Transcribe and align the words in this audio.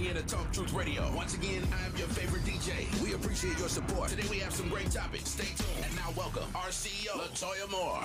tuning 0.00 0.16
in 0.16 0.22
to 0.22 0.34
Talk 0.34 0.52
Truth 0.52 0.72
Radio. 0.72 1.10
Once 1.14 1.34
again, 1.34 1.62
I'm 1.84 1.96
your 1.96 2.08
favorite 2.08 2.42
DJ. 2.42 3.02
We 3.02 3.14
appreciate 3.14 3.58
your 3.58 3.68
support. 3.68 4.10
Today 4.10 4.26
we 4.30 4.38
have 4.38 4.52
some 4.52 4.68
great 4.68 4.90
topics. 4.90 5.30
Stay 5.30 5.44
tuned. 5.44 5.84
And 5.84 5.96
now 5.96 6.12
welcome 6.16 6.44
our 6.54 6.68
CEO, 6.68 7.12
Latoya 7.12 7.70
Moore. 7.70 8.00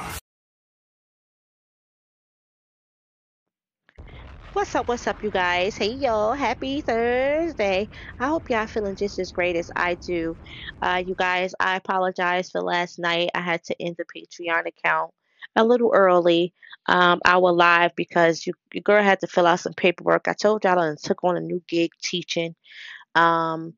What's 4.53 4.73
up, 4.73 4.87
what's 4.87 5.05
up, 5.05 5.21
you 5.21 5.31
guys? 5.31 5.75
Hey, 5.75 5.91
y'all. 5.91 6.31
Happy 6.31 6.79
Thursday. 6.79 7.89
I 8.19 8.27
hope 8.27 8.49
y'all 8.49 8.67
feeling 8.67 8.95
just 8.95 9.19
as 9.19 9.31
great 9.31 9.57
as 9.57 9.69
I 9.75 9.95
do. 9.95 10.37
Uh, 10.81 11.03
you 11.05 11.13
guys, 11.13 11.53
I 11.59 11.75
apologize 11.75 12.51
for 12.51 12.61
last 12.61 12.97
night. 12.97 13.31
I 13.35 13.41
had 13.41 13.63
to 13.65 13.81
end 13.81 13.97
the 13.97 14.05
Patreon 14.05 14.65
account 14.65 15.11
a 15.57 15.63
little 15.63 15.91
early, 15.93 16.53
um, 16.87 17.19
our 17.25 17.51
live, 17.51 17.95
because 17.95 18.45
you, 18.45 18.53
your 18.73 18.81
girl 18.83 19.03
had 19.03 19.19
to 19.21 19.27
fill 19.27 19.47
out 19.47 19.59
some 19.59 19.73
paperwork. 19.73 20.27
I 20.27 20.33
told 20.33 20.63
y'all 20.63 20.79
I 20.79 20.95
took 21.01 21.23
on 21.23 21.37
a 21.37 21.41
new 21.41 21.61
gig 21.67 21.91
teaching. 22.01 22.55
Um, 23.15 23.73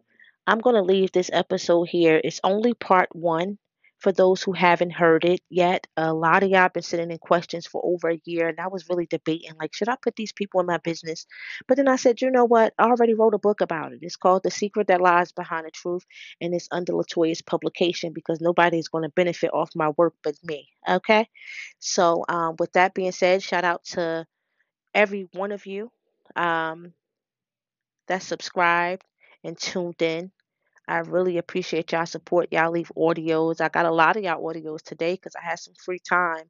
I'm 0.45 0.59
going 0.59 0.75
to 0.75 0.81
leave 0.81 1.11
this 1.11 1.29
episode 1.31 1.89
here. 1.89 2.19
It's 2.23 2.39
only 2.43 2.73
part 2.73 3.09
one 3.13 3.57
for 3.99 4.11
those 4.11 4.43
who 4.43 4.51
haven't 4.53 4.91
heard 4.91 5.25
it 5.25 5.41
yet, 5.49 5.87
a 5.97 6.13
lot 6.13 6.43
of 6.43 6.49
y'all 6.49 6.59
have 6.59 6.73
been 6.73 6.83
sitting 6.83 7.09
in 7.09 7.17
questions 7.17 7.65
for 7.65 7.81
over 7.83 8.09
a 8.09 8.21
year, 8.25 8.47
and 8.47 8.59
I 8.59 8.67
was 8.67 8.87
really 8.89 9.07
debating 9.07 9.51
like, 9.59 9.73
should 9.73 9.89
I 9.89 9.95
put 10.01 10.15
these 10.15 10.31
people 10.31 10.59
in 10.59 10.67
my 10.67 10.77
business? 10.77 11.25
But 11.67 11.77
then 11.77 11.87
I 11.87 11.95
said, 11.95 12.21
you 12.21 12.29
know 12.29 12.45
what? 12.45 12.73
I 12.77 12.83
already 12.85 13.15
wrote 13.15 13.33
a 13.33 13.39
book 13.39 13.61
about 13.61 13.93
it. 13.93 13.99
It's 14.01 14.15
called 14.15 14.43
The 14.43 14.51
Secret 14.51 14.87
That 14.87 15.01
Lies 15.01 15.31
Behind 15.31 15.65
the 15.65 15.71
Truth, 15.71 16.05
and 16.39 16.53
it's 16.53 16.67
under 16.71 16.93
Latoya's 16.93 17.41
publication 17.41 18.13
because 18.13 18.39
nobody 18.39 18.77
is 18.77 18.87
going 18.87 19.03
to 19.03 19.09
benefit 19.09 19.51
off 19.53 19.71
my 19.75 19.89
work 19.97 20.13
but 20.23 20.35
me. 20.43 20.69
Okay. 20.87 21.27
So, 21.79 22.23
um, 22.29 22.55
with 22.59 22.73
that 22.73 22.93
being 22.93 23.11
said, 23.11 23.41
shout 23.41 23.63
out 23.63 23.83
to 23.85 24.27
every 24.93 25.27
one 25.33 25.51
of 25.51 25.65
you 25.65 25.91
um, 26.35 26.93
that 28.07 28.23
subscribed 28.23 29.03
and 29.43 29.57
tuned 29.57 30.01
in. 30.01 30.31
I 30.87 30.99
really 30.99 31.37
appreciate 31.37 31.91
y'all 31.91 32.05
support. 32.05 32.49
Y'all 32.51 32.71
leave 32.71 32.91
audios. 32.97 33.61
I 33.61 33.69
got 33.69 33.85
a 33.85 33.91
lot 33.91 34.17
of 34.17 34.23
y'all 34.23 34.43
audios 34.43 34.81
today 34.83 35.13
because 35.15 35.35
I 35.35 35.43
had 35.43 35.59
some 35.59 35.73
free 35.83 35.99
time 35.99 36.45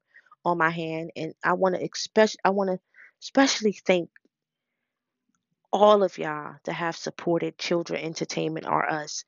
on 0.46 0.58
my 0.58 0.70
hand, 0.70 1.12
and 1.16 1.34
I 1.44 1.54
want 1.54 1.76
to 1.76 1.84
especially 1.84 2.40
I 2.46 2.52
want 2.52 2.70
to 2.72 2.80
especially 3.24 3.74
thank 3.74 4.10
all 5.72 6.04
of 6.04 6.18
y'all 6.18 6.56
that 6.66 6.74
have 6.74 6.96
supported 6.96 7.58
Children 7.58 8.02
Entertainment 8.04 8.68
or 8.68 8.90
Us 8.90 9.24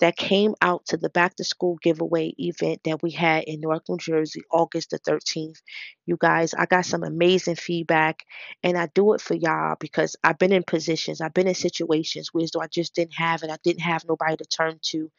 that 0.00 0.16
came 0.16 0.54
out 0.60 0.84
to 0.86 0.96
the 0.96 1.08
back 1.10 1.36
to 1.36 1.44
school 1.44 1.76
giveaway 1.82 2.34
event 2.38 2.80
that 2.84 3.02
we 3.02 3.10
had 3.12 3.44
in 3.44 3.60
Newark, 3.60 3.84
New 3.88 3.96
Jersey, 3.98 4.42
August 4.50 4.90
the 4.90 4.98
13th. 4.98 5.60
You 6.06 6.16
guys, 6.18 6.54
I 6.54 6.66
got 6.66 6.84
some 6.86 7.04
amazing 7.04 7.56
feedback, 7.56 8.24
and 8.62 8.76
I 8.76 8.88
do 8.94 9.14
it 9.14 9.20
for 9.20 9.34
y'all 9.34 9.76
because 9.78 10.16
I've 10.24 10.38
been 10.38 10.52
in 10.52 10.64
positions, 10.64 11.20
I've 11.20 11.34
been 11.34 11.48
in 11.48 11.54
situations 11.54 12.30
where 12.32 12.46
I 12.60 12.66
just 12.66 12.94
didn't 12.94 13.14
have 13.14 13.42
it, 13.42 13.50
I 13.50 13.56
didn't 13.62 13.82
have 13.82 14.04
nobody 14.08 14.36
to 14.36 14.44
turn 14.46 14.78
to. 14.90 15.10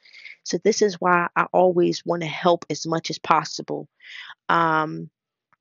So 0.44 0.58
this 0.64 0.82
is 0.82 0.95
why 1.00 1.28
I 1.36 1.45
always 1.54 2.04
want 2.06 2.22
to 2.23 2.28
help 2.28 2.66
as 2.70 2.86
much 2.86 3.10
as 3.10 3.20
possible. 3.20 3.88
Um, 4.50 5.10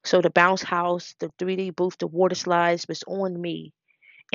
so 0.05 0.21
the 0.21 0.31
bounce 0.31 0.63
house, 0.63 1.15
the 1.21 1.31
3D 1.39 1.77
booth, 1.77 1.99
the 1.99 2.07
water 2.07 2.35
slides 2.35 2.87
was 2.89 3.03
on 3.07 3.41
me. 3.41 3.73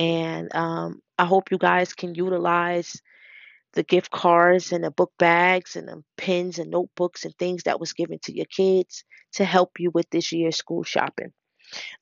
And 0.00 0.54
um, 0.56 1.02
I 1.18 1.26
hope 1.26 1.50
you 1.50 1.58
guys 1.58 1.92
can 1.92 2.14
utilize 2.14 3.02
the 3.74 3.82
gift 3.82 4.10
cards 4.10 4.72
and 4.72 4.82
the 4.82 4.90
book 4.90 5.12
bags 5.18 5.76
and 5.76 5.86
the 5.86 6.02
pens 6.16 6.58
and 6.58 6.70
notebooks 6.70 7.26
and 7.26 7.34
things 7.36 7.64
that 7.64 7.78
was 7.78 7.92
given 7.92 8.18
to 8.24 8.34
your 8.34 8.46
kids 8.46 9.04
to 9.34 9.44
help 9.44 9.78
you 9.78 9.90
with 9.92 10.08
this 10.10 10.32
year's 10.32 10.56
school 10.56 10.82
shopping. 10.82 11.32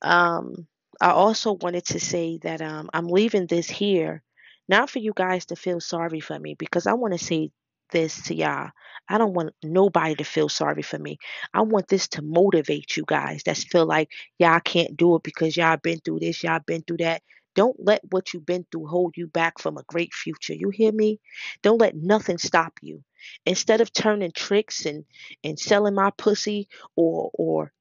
Um, 0.01 0.65
I 1.01 1.11
also 1.11 1.57
wanted 1.61 1.85
to 1.87 1.99
say 1.99 2.39
that 2.43 2.61
um, 2.61 2.89
I'm 2.93 3.07
leaving 3.07 3.47
this 3.47 3.69
here, 3.69 4.23
not 4.69 4.89
for 4.89 4.99
you 4.99 5.11
guys 5.13 5.47
to 5.47 5.57
feel 5.57 5.81
sorry 5.81 6.21
for 6.21 6.39
me, 6.39 6.55
because 6.55 6.87
I 6.87 6.93
want 6.93 7.19
to 7.19 7.23
say 7.23 7.51
this 7.91 8.23
to 8.23 8.35
y'all. 8.35 8.69
I 9.09 9.17
don't 9.17 9.33
want 9.33 9.53
nobody 9.61 10.15
to 10.15 10.23
feel 10.23 10.47
sorry 10.47 10.83
for 10.83 10.97
me. 10.97 11.17
I 11.53 11.61
want 11.61 11.89
this 11.89 12.07
to 12.09 12.21
motivate 12.21 12.95
you 12.95 13.03
guys 13.05 13.43
that 13.43 13.57
feel 13.57 13.85
like 13.85 14.09
y'all 14.37 14.61
can't 14.61 14.95
do 14.95 15.15
it 15.15 15.23
because 15.23 15.57
y'all 15.57 15.77
been 15.77 15.99
through 15.99 16.19
this, 16.19 16.43
y'all 16.43 16.61
been 16.65 16.83
through 16.83 16.97
that. 16.97 17.23
Don't 17.59 17.75
let 17.77 17.99
what 18.11 18.33
you've 18.33 18.45
been 18.45 18.65
through 18.71 18.87
hold 18.87 19.17
you 19.17 19.27
back 19.27 19.59
from 19.59 19.75
a 19.75 19.83
great 19.83 20.13
future. 20.13 20.53
You 20.53 20.69
hear 20.69 20.93
me? 20.93 21.19
Don't 21.61 21.81
let 21.81 21.93
nothing 21.93 22.37
stop 22.37 22.79
you. 22.81 23.03
Instead 23.45 23.81
of 23.81 23.91
turning 23.91 24.31
tricks 24.31 24.85
and 24.85 25.03
and 25.43 25.59
selling 25.59 25.93
my 25.93 26.09
pussy 26.11 26.69
or 26.95 27.29
or 27.33 27.73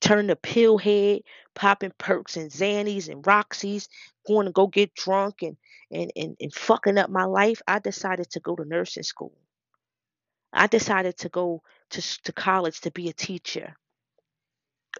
turning 0.00 0.30
a 0.30 0.36
pill 0.36 0.78
head, 0.78 1.22
popping 1.52 1.90
perks 1.98 2.36
and 2.36 2.48
Xannies 2.48 3.08
and 3.08 3.26
Roxy's, 3.26 3.88
going 4.24 4.46
to 4.46 4.52
go 4.52 4.68
get 4.68 4.94
drunk 4.94 5.42
and 5.42 5.56
and 5.90 6.12
and, 6.14 6.36
and 6.40 6.54
fucking 6.54 6.96
up 6.96 7.10
my 7.10 7.24
life, 7.24 7.60
I 7.66 7.80
decided 7.80 8.30
to 8.30 8.38
go 8.40 8.54
to 8.54 8.64
nursing 8.64 9.02
school. 9.02 9.36
I 10.52 10.68
decided 10.68 11.16
to 11.18 11.28
go 11.28 11.64
to 11.90 12.22
to 12.22 12.32
college 12.32 12.82
to 12.82 12.92
be 12.92 13.08
a 13.08 13.12
teacher. 13.12 13.74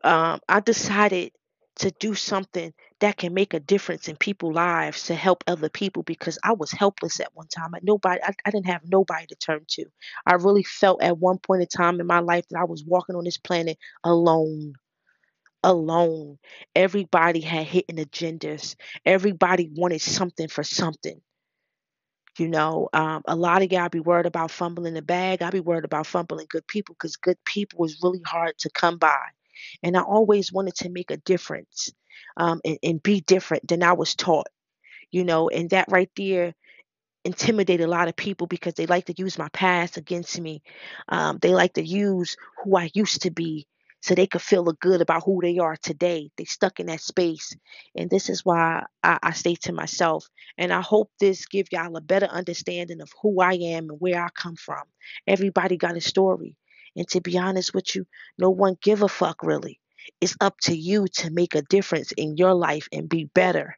Um, 0.03 0.41
I 0.49 0.59
decided 0.59 1.31
to 1.77 1.91
do 1.93 2.15
something 2.15 2.73
that 3.01 3.17
can 3.17 3.35
make 3.35 3.55
a 3.55 3.61
difference 3.61 4.09
in 4.09 4.17
people's 4.17 4.55
lives 4.55 5.05
to 5.05 5.15
help 5.15 5.43
other 5.47 5.69
people 5.69 6.03
because 6.03 6.39
I 6.45 6.53
was 6.53 6.71
helpless 6.71 7.21
at 7.21 7.35
one 7.35 7.49
time. 7.49 7.75
I 7.75 7.81
nobody 7.83 8.21
I, 8.23 8.33
I 8.45 8.51
didn't 8.51 8.67
have 8.67 8.83
nobody 8.85 9.27
to 9.27 9.35
turn 9.37 9.65
to. 9.71 9.87
I 10.27 10.35
really 10.35 10.63
felt 10.63 11.03
at 11.03 11.19
one 11.19 11.39
point 11.39 11.63
in 11.63 11.69
time 11.69 12.01
in 12.01 12.07
my 12.07 12.21
life 12.21 12.47
that 12.51 12.61
I 12.61 12.65
was 12.65 12.85
walking 12.85 13.17
on 13.17 13.25
this 13.25 13.39
planet 13.39 13.79
alone. 14.05 14.75
Alone. 15.63 16.39
Everybody 16.75 17.41
had 17.41 17.67
hidden 17.67 17.97
agendas. 17.97 18.77
Everybody 19.05 19.71
wanted 19.75 20.03
something 20.03 20.49
for 20.49 20.63
something. 20.63 21.21
You 22.39 22.49
know, 22.49 22.89
um, 22.93 23.23
a 23.27 23.37
lot 23.37 23.63
of 23.63 23.73
y'all 23.73 23.89
be 23.89 24.01
worried 24.01 24.27
about 24.27 24.51
fumbling 24.51 24.95
the 24.95 25.03
bag. 25.03 25.41
I 25.41 25.51
be 25.51 25.61
worried 25.61 25.85
about 25.85 26.07
fumbling 26.07 26.47
good 26.51 26.67
people 26.67 26.95
because 26.95 27.17
good 27.17 27.39
people 27.45 27.85
is 27.85 28.01
really 28.03 28.23
hard 28.27 28.59
to 28.59 28.71
come 28.71 28.99
by. 28.99 29.21
And 29.83 29.97
I 29.97 30.03
always 30.03 30.53
wanted 30.53 30.75
to 30.77 30.91
make 30.91 31.11
a 31.11 31.19
difference 31.19 31.93
um, 32.37 32.61
and, 32.65 32.79
and 32.83 33.03
be 33.03 33.21
different 33.21 33.69
than 33.69 33.83
I 33.83 33.93
was 33.95 34.15
taught, 34.15 34.49
you 35.11 35.25
know, 35.25 35.49
and 35.49 35.71
that 35.71 35.87
right 35.91 36.11
there 36.17 36.55
intimidated 37.25 37.87
a 37.87 37.91
lot 37.91 38.09
of 38.09 38.17
people 38.17 38.49
because 38.49 38.75
they 38.75 38.87
like 38.87 39.07
to 39.07 39.15
use 39.19 39.39
my 39.39 39.51
past 39.51 39.99
against 39.99 40.41
me. 40.41 40.63
Um, 41.11 41.39
they 41.43 41.55
like 41.55 41.75
to 41.75 41.85
use 41.87 42.37
who 42.65 42.77
I 42.77 42.91
used 42.95 43.23
to 43.25 43.33
be 43.33 43.69
so 44.03 44.17
they 44.17 44.27
could 44.27 44.43
feel 44.43 44.65
good 44.81 45.01
about 45.03 45.25
who 45.25 45.41
they 45.43 45.61
are 45.61 45.77
today. 45.77 46.33
They 46.39 46.47
stuck 46.47 46.81
in 46.81 46.89
that 46.89 47.03
space. 47.03 47.57
And 47.97 48.11
this 48.11 48.31
is 48.31 48.45
why 48.45 48.85
I, 49.05 49.21
I 49.23 49.33
say 49.35 49.57
to 49.63 49.75
myself, 49.75 50.29
and 50.59 50.75
I 50.75 50.83
hope 50.83 51.13
this 51.21 51.47
give 51.47 51.69
y'all 51.73 51.97
a 51.97 52.03
better 52.03 52.27
understanding 52.27 53.01
of 53.01 53.13
who 53.23 53.41
I 53.43 53.55
am 53.55 53.91
and 53.91 54.01
where 54.01 54.25
I 54.25 54.31
come 54.35 54.57
from. 54.57 54.83
Everybody 55.29 55.79
got 55.79 55.97
a 55.97 56.03
story. 56.03 56.57
And 56.97 57.09
to 57.09 57.21
be 57.21 57.39
honest 57.39 57.75
with 57.75 57.95
you, 57.95 58.07
no 58.39 58.51
one 58.51 58.77
give 58.81 59.03
a 59.03 59.09
fuck 59.09 59.43
really. 59.43 59.81
It's 60.21 60.37
up 60.41 60.59
to 60.63 60.77
you 60.77 61.07
to 61.15 61.31
make 61.31 61.55
a 61.55 61.63
difference 61.63 62.13
in 62.13 62.37
your 62.37 62.55
life 62.55 62.89
and 62.93 63.09
be 63.09 63.25
better. 63.25 63.77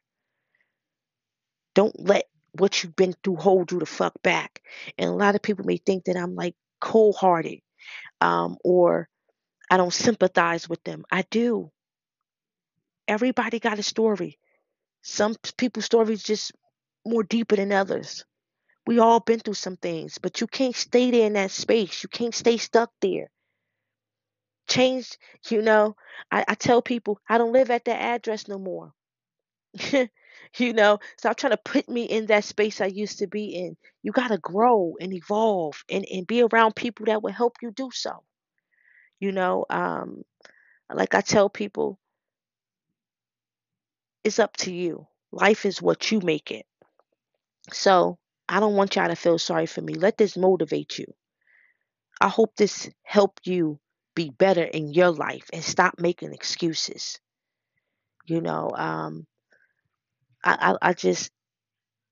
Don't 1.73 1.97
let 1.99 2.25
what 2.53 2.83
you've 2.83 2.95
been 2.95 3.13
through 3.23 3.37
hold 3.37 3.71
you 3.71 3.79
the 3.79 3.85
fuck 3.85 4.13
back. 4.23 4.61
And 4.97 5.09
a 5.09 5.13
lot 5.13 5.35
of 5.35 5.41
people 5.41 5.65
may 5.65 5.77
think 5.77 6.05
that 6.05 6.17
I'm 6.17 6.35
like 6.35 6.55
cold 6.81 7.15
hearted 7.15 7.59
um, 8.21 8.57
or 8.63 9.07
I 9.69 9.77
don't 9.77 9.93
sympathize 9.93 10.67
with 10.67 10.83
them. 10.83 11.03
I 11.11 11.23
do. 11.29 11.71
Everybody 13.07 13.59
got 13.59 13.79
a 13.79 13.83
story. 13.83 14.37
Some 15.01 15.35
people's 15.57 15.85
stories 15.85 16.23
just 16.23 16.51
more 17.05 17.23
deeper 17.23 17.55
than 17.55 17.71
others. 17.71 18.25
We 18.87 18.99
all 18.99 19.19
been 19.19 19.39
through 19.41 19.55
some 19.55 19.75
things, 19.75 20.17
but 20.17 20.41
you 20.41 20.47
can't 20.47 20.75
stay 20.75 21.11
there 21.11 21.27
in 21.27 21.33
that 21.33 21.51
space. 21.51 22.03
You 22.03 22.09
can't 22.09 22.33
stay 22.33 22.57
stuck 22.57 22.89
there. 23.01 23.29
Change, 24.69 25.17
you 25.49 25.61
know. 25.61 25.97
I, 26.31 26.45
I 26.47 26.55
tell 26.55 26.81
people 26.81 27.19
I 27.27 27.37
don't 27.37 27.51
live 27.51 27.69
at 27.69 27.85
that 27.85 28.01
address 28.01 28.47
no 28.47 28.57
more. 28.57 28.93
you 30.57 30.73
know, 30.73 30.99
stop 31.17 31.37
trying 31.37 31.51
to 31.51 31.57
put 31.57 31.89
me 31.89 32.03
in 32.03 32.27
that 32.27 32.45
space 32.45 32.79
I 32.79 32.85
used 32.87 33.19
to 33.19 33.27
be 33.27 33.55
in. 33.55 33.75
You 34.03 34.13
got 34.13 34.29
to 34.29 34.37
grow 34.37 34.95
and 35.01 35.13
evolve 35.13 35.83
and, 35.89 36.05
and 36.09 36.25
be 36.25 36.41
around 36.41 36.75
people 36.75 37.07
that 37.07 37.21
will 37.21 37.33
help 37.33 37.57
you 37.61 37.71
do 37.71 37.89
so. 37.93 38.23
You 39.19 39.33
know, 39.33 39.65
um, 39.69 40.23
like 40.89 41.13
I 41.13 41.21
tell 41.21 41.49
people, 41.49 41.99
it's 44.23 44.39
up 44.39 44.55
to 44.57 44.73
you. 44.73 45.07
Life 45.31 45.65
is 45.65 45.81
what 45.81 46.09
you 46.11 46.21
make 46.21 46.51
it. 46.51 46.65
So 47.71 48.17
I 48.49 48.59
don't 48.59 48.75
want 48.75 48.95
y'all 48.95 49.07
to 49.09 49.15
feel 49.15 49.37
sorry 49.39 49.65
for 49.65 49.81
me. 49.81 49.93
Let 49.95 50.17
this 50.17 50.37
motivate 50.37 50.97
you. 50.99 51.05
I 52.21 52.29
hope 52.29 52.55
this 52.55 52.89
helped 53.03 53.47
you 53.47 53.79
be 54.15 54.29
better 54.31 54.63
in 54.63 54.93
your 54.93 55.11
life 55.11 55.49
and 55.53 55.63
stop 55.63 55.95
making 55.99 56.33
excuses. 56.33 57.19
You 58.25 58.41
know, 58.41 58.71
um, 58.75 59.27
I, 60.43 60.75
I, 60.81 60.89
I 60.89 60.93
just 60.93 61.31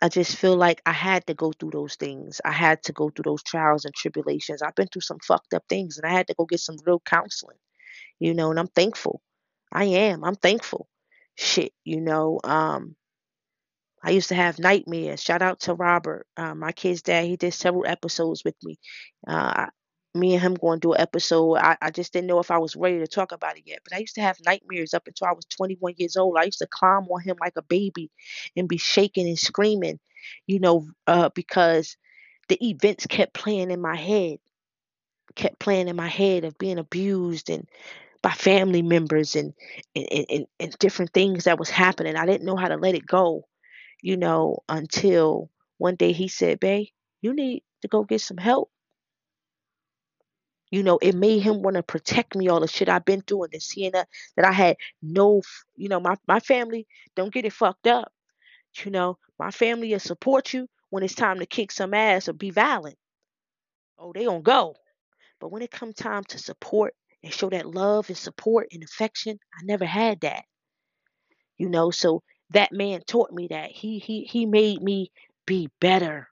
I 0.02 0.10
just 0.10 0.36
feel 0.38 0.56
like 0.56 0.82
I 0.86 0.92
had 0.92 1.26
to 1.28 1.34
go 1.34 1.52
through 1.54 1.72
those 1.72 1.96
things. 1.96 2.42
I 2.46 2.52
had 2.52 2.84
to 2.84 2.94
go 2.94 3.10
through 3.10 3.24
those 3.24 3.44
trials 3.44 3.86
and 3.86 3.94
tribulations. 3.96 4.62
I've 4.62 4.76
been 4.76 4.88
through 4.88 5.02
some 5.02 5.20
fucked 5.20 5.54
up 5.54 5.64
things 5.70 5.98
and 5.98 6.06
I 6.06 6.16
had 6.16 6.28
to 6.28 6.36
go 6.36 6.46
get 6.46 6.60
some 6.60 6.78
real 6.86 7.02
counseling, 7.06 7.58
you 8.20 8.34
know, 8.34 8.52
and 8.52 8.60
I'm 8.60 8.68
thankful. 8.68 9.22
I 9.72 9.86
am. 9.86 10.24
I'm 10.24 10.36
thankful. 10.36 10.88
Shit, 11.36 11.74
you 11.86 12.02
know, 12.02 12.40
um 12.44 12.96
I 14.06 14.12
used 14.12 14.30
to 14.30 14.36
have 14.36 14.60
nightmares. 14.60 15.24
Shout 15.24 15.42
out 15.42 15.62
to 15.62 15.74
Robert, 15.74 16.28
uh, 16.38 16.54
my 16.54 16.72
kid's 16.72 17.02
dad. 17.02 17.26
He 17.26 17.38
did 17.38 17.56
several 17.56 17.88
episodes 17.88 18.44
with 18.46 18.56
me. 18.64 18.78
Uh, 19.28 19.66
me 20.14 20.34
and 20.36 20.44
him 20.44 20.54
going 20.54 20.80
to 20.80 20.88
do 20.90 20.94
an 20.94 21.02
episode. 21.02 21.56
I, 21.56 21.76
I 21.82 21.90
just 21.90 22.14
didn't 22.14 22.28
know 22.28 22.40
if 22.40 22.52
I 22.52 22.60
was 22.60 22.76
ready 22.76 23.00
to 23.00 23.08
talk 23.08 23.32
about 23.32 23.58
it 23.58 23.64
yet. 23.66 23.80
But 23.84 23.98
I 23.98 24.00
used 24.00 24.14
to 24.16 24.22
have 24.22 24.38
nightmares 24.46 24.94
up 24.94 25.08
until 25.08 25.28
I 25.28 25.34
was 25.34 25.46
21 25.46 25.96
years 25.98 26.18
old. 26.18 26.38
I 26.38 26.44
used 26.44 26.60
to 26.60 26.68
climb 26.68 27.06
on 27.06 27.22
him 27.22 27.36
like 27.42 27.54
a 27.58 27.64
baby 27.64 28.12
and 28.56 28.70
be 28.70 28.78
shaking 28.78 29.28
and 29.28 29.40
screaming, 29.40 30.00
you 30.46 30.60
know, 30.60 30.88
uh, 31.08 31.30
because 31.34 31.98
the 32.48 32.64
events 32.64 33.08
kept 33.08 33.34
playing 33.34 33.72
in 33.72 33.82
my 33.82 33.96
head, 33.96 34.38
kept 35.36 35.60
playing 35.60 35.88
in 35.88 35.96
my 35.96 36.08
head 36.08 36.46
of 36.46 36.60
being 36.60 36.78
abused 36.78 37.50
and 37.50 37.68
by 38.22 38.32
family 38.32 38.84
members 38.84 39.36
and 39.36 39.54
and, 39.96 40.26
and, 40.30 40.46
and 40.60 40.80
different 40.80 41.12
things 41.12 41.46
that 41.46 41.60
was 41.60 41.72
happening. 41.72 42.16
I 42.16 42.28
didn't 42.28 42.46
know 42.46 42.56
how 42.56 42.68
to 42.68 42.78
let 42.78 42.96
it 42.96 43.06
go, 43.08 43.48
you 44.02 44.18
know, 44.18 44.60
until 44.70 45.50
one 45.78 45.96
day 45.96 46.12
he 46.12 46.28
said, 46.28 46.60
Babe, 46.60 46.88
you 47.22 47.34
need 47.34 47.64
to 47.82 47.88
go 47.88 48.04
get 48.04 48.22
some 48.22 48.38
help. 48.38 48.70
You 50.72 50.84
know, 50.84 50.98
it 51.02 51.16
made 51.16 51.40
him 51.40 51.62
want 51.62 51.76
to 51.78 51.84
protect 51.84 52.36
me 52.36 52.50
all 52.50 52.60
the 52.60 52.68
shit 52.68 52.90
I've 52.90 53.06
been 53.06 53.22
through 53.22 53.44
and 53.44 53.54
then 53.54 53.62
seeing 53.62 53.92
that, 53.92 54.08
that 54.36 54.46
I 54.46 54.52
had 54.52 54.78
no, 55.02 55.42
you 55.76 55.90
know, 55.90 56.00
my, 56.00 56.16
my 56.28 56.40
family 56.40 56.88
don't 57.16 57.34
get 57.34 57.46
it 57.46 57.54
fucked 57.54 57.88
up. 57.88 58.12
You 58.84 58.92
know, 58.92 59.18
my 59.40 59.52
family 59.52 59.92
will 59.92 60.00
support 60.00 60.54
you 60.54 60.68
when 60.90 61.04
it's 61.04 61.16
time 61.16 61.40
to 61.40 61.46
kick 61.46 61.72
some 61.72 61.94
ass 61.94 62.28
or 62.28 62.34
be 62.34 62.50
violent. 62.50 62.98
Oh, 63.98 64.12
they 64.14 64.26
gonna 64.26 64.42
go. 64.42 64.76
But 65.40 65.52
when 65.52 65.62
it 65.62 65.72
come 65.72 65.94
time 65.94 66.24
to 66.26 66.38
support 66.38 66.94
and 67.24 67.34
show 67.34 67.50
that 67.50 67.66
love 67.66 68.10
and 68.10 68.18
support 68.18 68.68
and 68.72 68.84
affection, 68.84 69.40
I 69.58 69.64
never 69.64 69.86
had 69.86 70.22
that. 70.22 70.44
You 71.58 71.70
know, 71.70 71.92
so 71.92 72.22
that 72.52 72.72
man 72.72 73.02
taught 73.08 73.32
me 73.32 73.48
that. 73.50 73.72
He 73.72 74.00
he 74.00 74.24
he 74.26 74.46
made 74.46 74.82
me 74.82 75.12
be 75.46 75.70
better. 75.82 76.30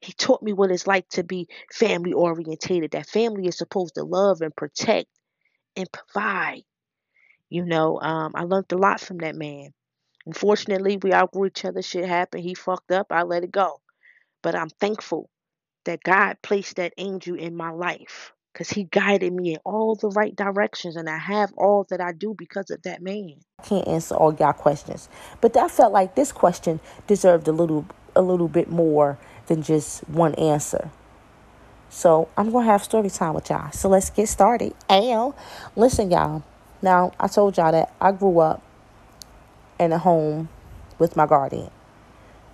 He 0.00 0.12
taught 0.12 0.42
me 0.42 0.52
what 0.52 0.70
it's 0.70 0.86
like 0.86 1.08
to 1.10 1.24
be 1.24 1.48
family 1.72 2.12
orientated. 2.12 2.92
That 2.92 3.08
family 3.08 3.46
is 3.48 3.58
supposed 3.58 3.96
to 3.96 4.04
love 4.04 4.42
and 4.42 4.54
protect 4.54 5.08
and 5.76 5.88
provide. 5.92 6.62
You 7.50 7.64
know, 7.64 8.00
um, 8.00 8.32
I 8.34 8.44
learned 8.44 8.72
a 8.72 8.78
lot 8.78 9.00
from 9.00 9.18
that 9.18 9.36
man. 9.36 9.72
Unfortunately, 10.26 10.98
we 11.02 11.12
outgrew 11.12 11.46
each 11.46 11.64
other. 11.64 11.82
Shit 11.82 12.06
happened. 12.06 12.44
He 12.44 12.54
fucked 12.54 12.92
up. 12.92 13.08
I 13.10 13.22
let 13.22 13.44
it 13.44 13.52
go. 13.52 13.80
But 14.42 14.56
I'm 14.56 14.70
thankful 14.80 15.30
that 15.86 16.02
God 16.04 16.38
placed 16.42 16.76
that 16.76 16.94
angel 16.98 17.36
in 17.38 17.56
my 17.56 17.70
life 17.70 18.32
because 18.54 18.70
he 18.70 18.84
guided 18.84 19.32
me 19.32 19.54
in 19.54 19.58
all 19.64 19.96
the 19.96 20.08
right 20.10 20.34
directions. 20.34 20.94
And 20.96 21.10
I 21.10 21.18
have 21.18 21.52
all 21.58 21.84
that 21.90 22.00
I 22.00 22.12
do 22.12 22.34
because 22.38 22.70
of 22.70 22.82
that 22.82 23.02
man. 23.02 23.34
Can't 23.64 23.86
answer 23.88 24.14
all 24.14 24.32
y'all 24.32 24.52
questions, 24.52 25.08
but 25.40 25.56
I 25.56 25.68
felt 25.68 25.92
like 25.92 26.14
this 26.14 26.32
question 26.32 26.80
deserved 27.06 27.48
a 27.48 27.52
little, 27.52 27.86
a 28.14 28.22
little 28.22 28.48
bit 28.48 28.70
more 28.70 29.18
than 29.46 29.62
just 29.62 30.08
one 30.08 30.34
answer. 30.36 30.90
So 31.90 32.28
I'm 32.36 32.50
gonna 32.50 32.66
have 32.66 32.82
story 32.82 33.10
time 33.10 33.34
with 33.34 33.50
y'all. 33.50 33.70
So 33.72 33.88
let's 33.88 34.10
get 34.10 34.28
started. 34.28 34.74
And 34.88 35.34
listen, 35.76 36.10
y'all. 36.10 36.42
Now 36.82 37.12
I 37.18 37.28
told 37.28 37.56
y'all 37.56 37.72
that 37.72 37.94
I 38.00 38.12
grew 38.12 38.38
up 38.40 38.62
in 39.78 39.92
a 39.92 39.98
home 39.98 40.48
with 40.98 41.16
my 41.16 41.26
guardian 41.26 41.70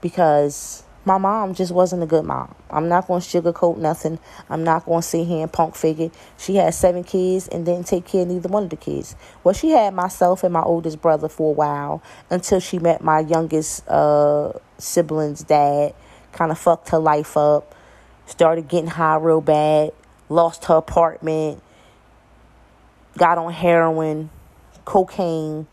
because 0.01 0.85
my 1.05 1.19
mom 1.19 1.55
just 1.55 1.73
wasn't 1.73 2.03
a 2.03 2.07
good 2.07 2.25
mom. 2.25 2.55
I'm 2.71 2.89
not 2.89 3.07
going 3.07 3.21
to 3.23 3.27
sugarcoat 3.27 3.79
nothing. 3.79 4.19
I'm 4.49 4.65
not 4.65 4.85
going 4.85 5.01
to 5.01 5.07
sit 5.07 5.27
here 5.27 5.43
and 5.43 5.53
punk 5.53 5.75
figure. 5.75 6.11
She 6.37 6.57
had 6.57 6.75
seven 6.75 7.05
kids 7.05 7.49
and 7.49 7.65
didn't 7.65 7.87
take 7.87 8.05
care 8.05 8.23
of 8.23 8.29
neither 8.29 8.49
one 8.49 8.65
of 8.65 8.71
the 8.71 8.77
kids. 8.77 9.17
Well, 9.43 9.55
she 9.55 9.71
had 9.71 9.95
myself 9.95 10.45
and 10.45 10.53
my 10.53 10.63
oldest 10.63 11.01
brother 11.01 11.29
for 11.29 11.51
a 11.51 11.55
while 11.55 12.03
until 12.29 12.61
she 12.61 12.79
met 12.79 13.03
my 13.03 13.21
youngest 13.21 13.89
uh, 13.89 14.53
sibling's 14.79 15.43
dad. 15.43 15.95
Kind 16.33 16.53
of 16.53 16.59
fucked 16.59 16.91
her 16.91 16.99
life 16.99 17.37
up. 17.37 17.75
Started 18.27 18.69
getting 18.69 18.91
high 18.91 19.17
real 19.17 19.41
bad. 19.41 19.93
Lost 20.29 20.67
her 20.67 20.77
apartment. 20.77 21.63
Got 23.19 23.39
on 23.39 23.53
heroin, 23.53 24.31
cocaine, 24.85 25.67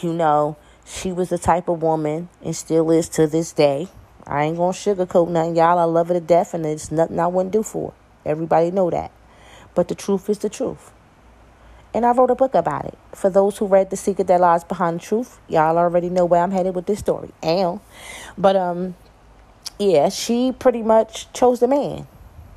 you 0.00 0.12
know 0.12 0.56
she 0.90 1.12
was 1.12 1.28
the 1.28 1.38
type 1.38 1.68
of 1.68 1.82
woman 1.82 2.28
and 2.42 2.54
still 2.54 2.90
is 2.90 3.08
to 3.10 3.26
this 3.26 3.52
day. 3.52 3.88
I 4.26 4.44
ain't 4.44 4.56
gonna 4.56 4.72
sugarcoat 4.72 5.28
nothing, 5.28 5.56
y'all. 5.56 5.78
I 5.78 5.84
love 5.84 6.08
her 6.08 6.14
to 6.14 6.20
death, 6.20 6.54
and 6.54 6.64
it's 6.66 6.90
nothing 6.90 7.18
I 7.18 7.26
wouldn't 7.26 7.52
do 7.52 7.62
for. 7.62 7.92
Everybody 8.24 8.70
know 8.70 8.90
that. 8.90 9.10
But 9.74 9.88
the 9.88 9.94
truth 9.94 10.28
is 10.28 10.38
the 10.38 10.48
truth. 10.48 10.92
And 11.92 12.06
I 12.06 12.12
wrote 12.12 12.30
a 12.30 12.34
book 12.34 12.54
about 12.54 12.84
it. 12.84 12.98
For 13.14 13.30
those 13.30 13.58
who 13.58 13.66
read 13.66 13.90
The 13.90 13.96
Secret 13.96 14.28
That 14.28 14.40
Lies 14.40 14.62
Behind 14.62 15.00
the 15.00 15.04
Truth, 15.04 15.38
y'all 15.48 15.76
already 15.76 16.08
know 16.08 16.24
where 16.24 16.42
I'm 16.42 16.52
headed 16.52 16.74
with 16.74 16.86
this 16.86 17.00
story. 17.00 17.30
And, 17.42 17.80
but 18.38 18.54
um, 18.54 18.94
yeah, 19.78 20.08
she 20.08 20.52
pretty 20.52 20.82
much 20.82 21.32
chose 21.32 21.60
the 21.60 21.68
man. 21.68 22.06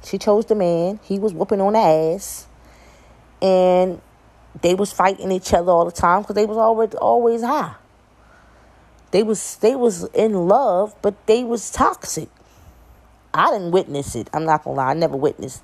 She 0.03 0.17
chose 0.17 0.45
the 0.45 0.55
man. 0.55 0.99
He 1.03 1.17
was 1.17 1.33
whooping 1.33 1.61
on 1.61 1.73
the 1.73 1.79
ass, 1.79 2.47
and 3.41 4.01
they 4.61 4.75
was 4.75 4.91
fighting 4.91 5.31
each 5.31 5.53
other 5.53 5.71
all 5.71 5.85
the 5.85 5.91
time 5.91 6.21
because 6.21 6.35
they 6.35 6.45
was 6.45 6.57
always 6.57 6.93
always 6.95 7.41
high. 7.41 7.75
They 9.13 9.21
was 9.21 9.57
they 9.57 9.75
was 9.75 10.05
in 10.15 10.33
love, 10.47 10.95
but 11.03 11.27
they 11.27 11.43
was 11.43 11.69
toxic. 11.69 12.29
I 13.31 13.51
didn't 13.51 13.69
witness 13.69 14.15
it. 14.15 14.27
I'm 14.33 14.43
not 14.43 14.63
gonna 14.63 14.77
lie. 14.77 14.89
I 14.89 14.93
never 14.95 15.15
witnessed. 15.15 15.61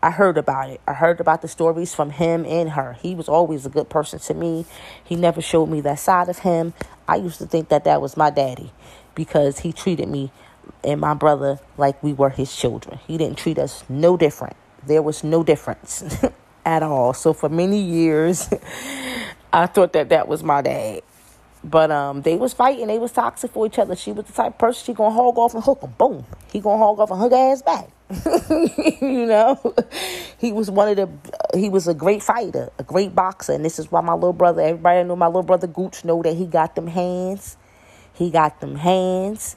I 0.00 0.12
heard 0.12 0.38
about 0.38 0.70
it. 0.70 0.80
I 0.86 0.92
heard 0.92 1.18
about 1.18 1.42
the 1.42 1.48
stories 1.48 1.92
from 1.92 2.10
him 2.10 2.44
and 2.46 2.70
her. 2.70 2.92
He 2.92 3.16
was 3.16 3.28
always 3.28 3.66
a 3.66 3.68
good 3.68 3.88
person 3.88 4.20
to 4.20 4.34
me. 4.34 4.66
He 5.02 5.16
never 5.16 5.40
showed 5.42 5.66
me 5.66 5.80
that 5.80 5.98
side 5.98 6.28
of 6.28 6.38
him. 6.38 6.74
I 7.08 7.16
used 7.16 7.38
to 7.38 7.46
think 7.46 7.70
that 7.70 7.82
that 7.84 8.00
was 8.00 8.16
my 8.16 8.30
daddy 8.30 8.70
because 9.16 9.58
he 9.58 9.72
treated 9.72 10.08
me 10.08 10.30
and 10.84 11.00
my 11.00 11.14
brother 11.14 11.58
like 11.76 12.00
we 12.04 12.12
were 12.12 12.30
his 12.30 12.54
children. 12.54 13.00
He 13.08 13.18
didn't 13.18 13.36
treat 13.36 13.58
us 13.58 13.82
no 13.88 14.16
different. 14.16 14.54
There 14.86 15.02
was 15.02 15.24
no 15.24 15.42
difference 15.42 16.04
at 16.64 16.84
all. 16.84 17.14
So 17.14 17.32
for 17.32 17.48
many 17.48 17.82
years, 17.82 18.48
I 19.52 19.66
thought 19.66 19.92
that 19.94 20.10
that 20.10 20.28
was 20.28 20.44
my 20.44 20.62
dad. 20.62 21.02
But 21.64 21.90
um, 21.90 22.22
they 22.22 22.36
was 22.36 22.52
fighting. 22.52 22.88
They 22.88 22.98
was 22.98 23.12
toxic 23.12 23.52
for 23.52 23.66
each 23.66 23.78
other. 23.78 23.94
She 23.94 24.10
was 24.12 24.26
the 24.26 24.32
type 24.32 24.58
person 24.58 24.84
she 24.84 24.94
gonna 24.94 25.14
hog 25.14 25.38
off 25.38 25.54
and 25.54 25.62
hook 25.62 25.80
him. 25.82 25.92
Boom. 25.96 26.26
He 26.50 26.60
gonna 26.60 26.78
hog 26.78 26.98
off 26.98 27.10
and 27.10 27.20
hook 27.20 27.32
ass 27.32 27.62
back. 27.62 27.88
you 29.00 29.26
know, 29.26 29.74
he 30.38 30.52
was 30.52 30.70
one 30.70 30.88
of 30.88 30.96
the. 30.96 31.58
He 31.58 31.68
was 31.68 31.86
a 31.86 31.94
great 31.94 32.22
fighter, 32.22 32.70
a 32.78 32.82
great 32.82 33.14
boxer, 33.14 33.52
and 33.52 33.64
this 33.64 33.78
is 33.78 33.90
why 33.90 34.00
my 34.00 34.14
little 34.14 34.32
brother. 34.32 34.60
Everybody 34.62 35.06
know 35.06 35.16
my 35.16 35.26
little 35.26 35.42
brother 35.44 35.68
Gooch 35.68 36.04
know 36.04 36.20
that 36.22 36.34
he 36.34 36.46
got 36.46 36.74
them 36.74 36.88
hands. 36.88 37.56
He 38.12 38.30
got 38.30 38.60
them 38.60 38.76
hands. 38.76 39.56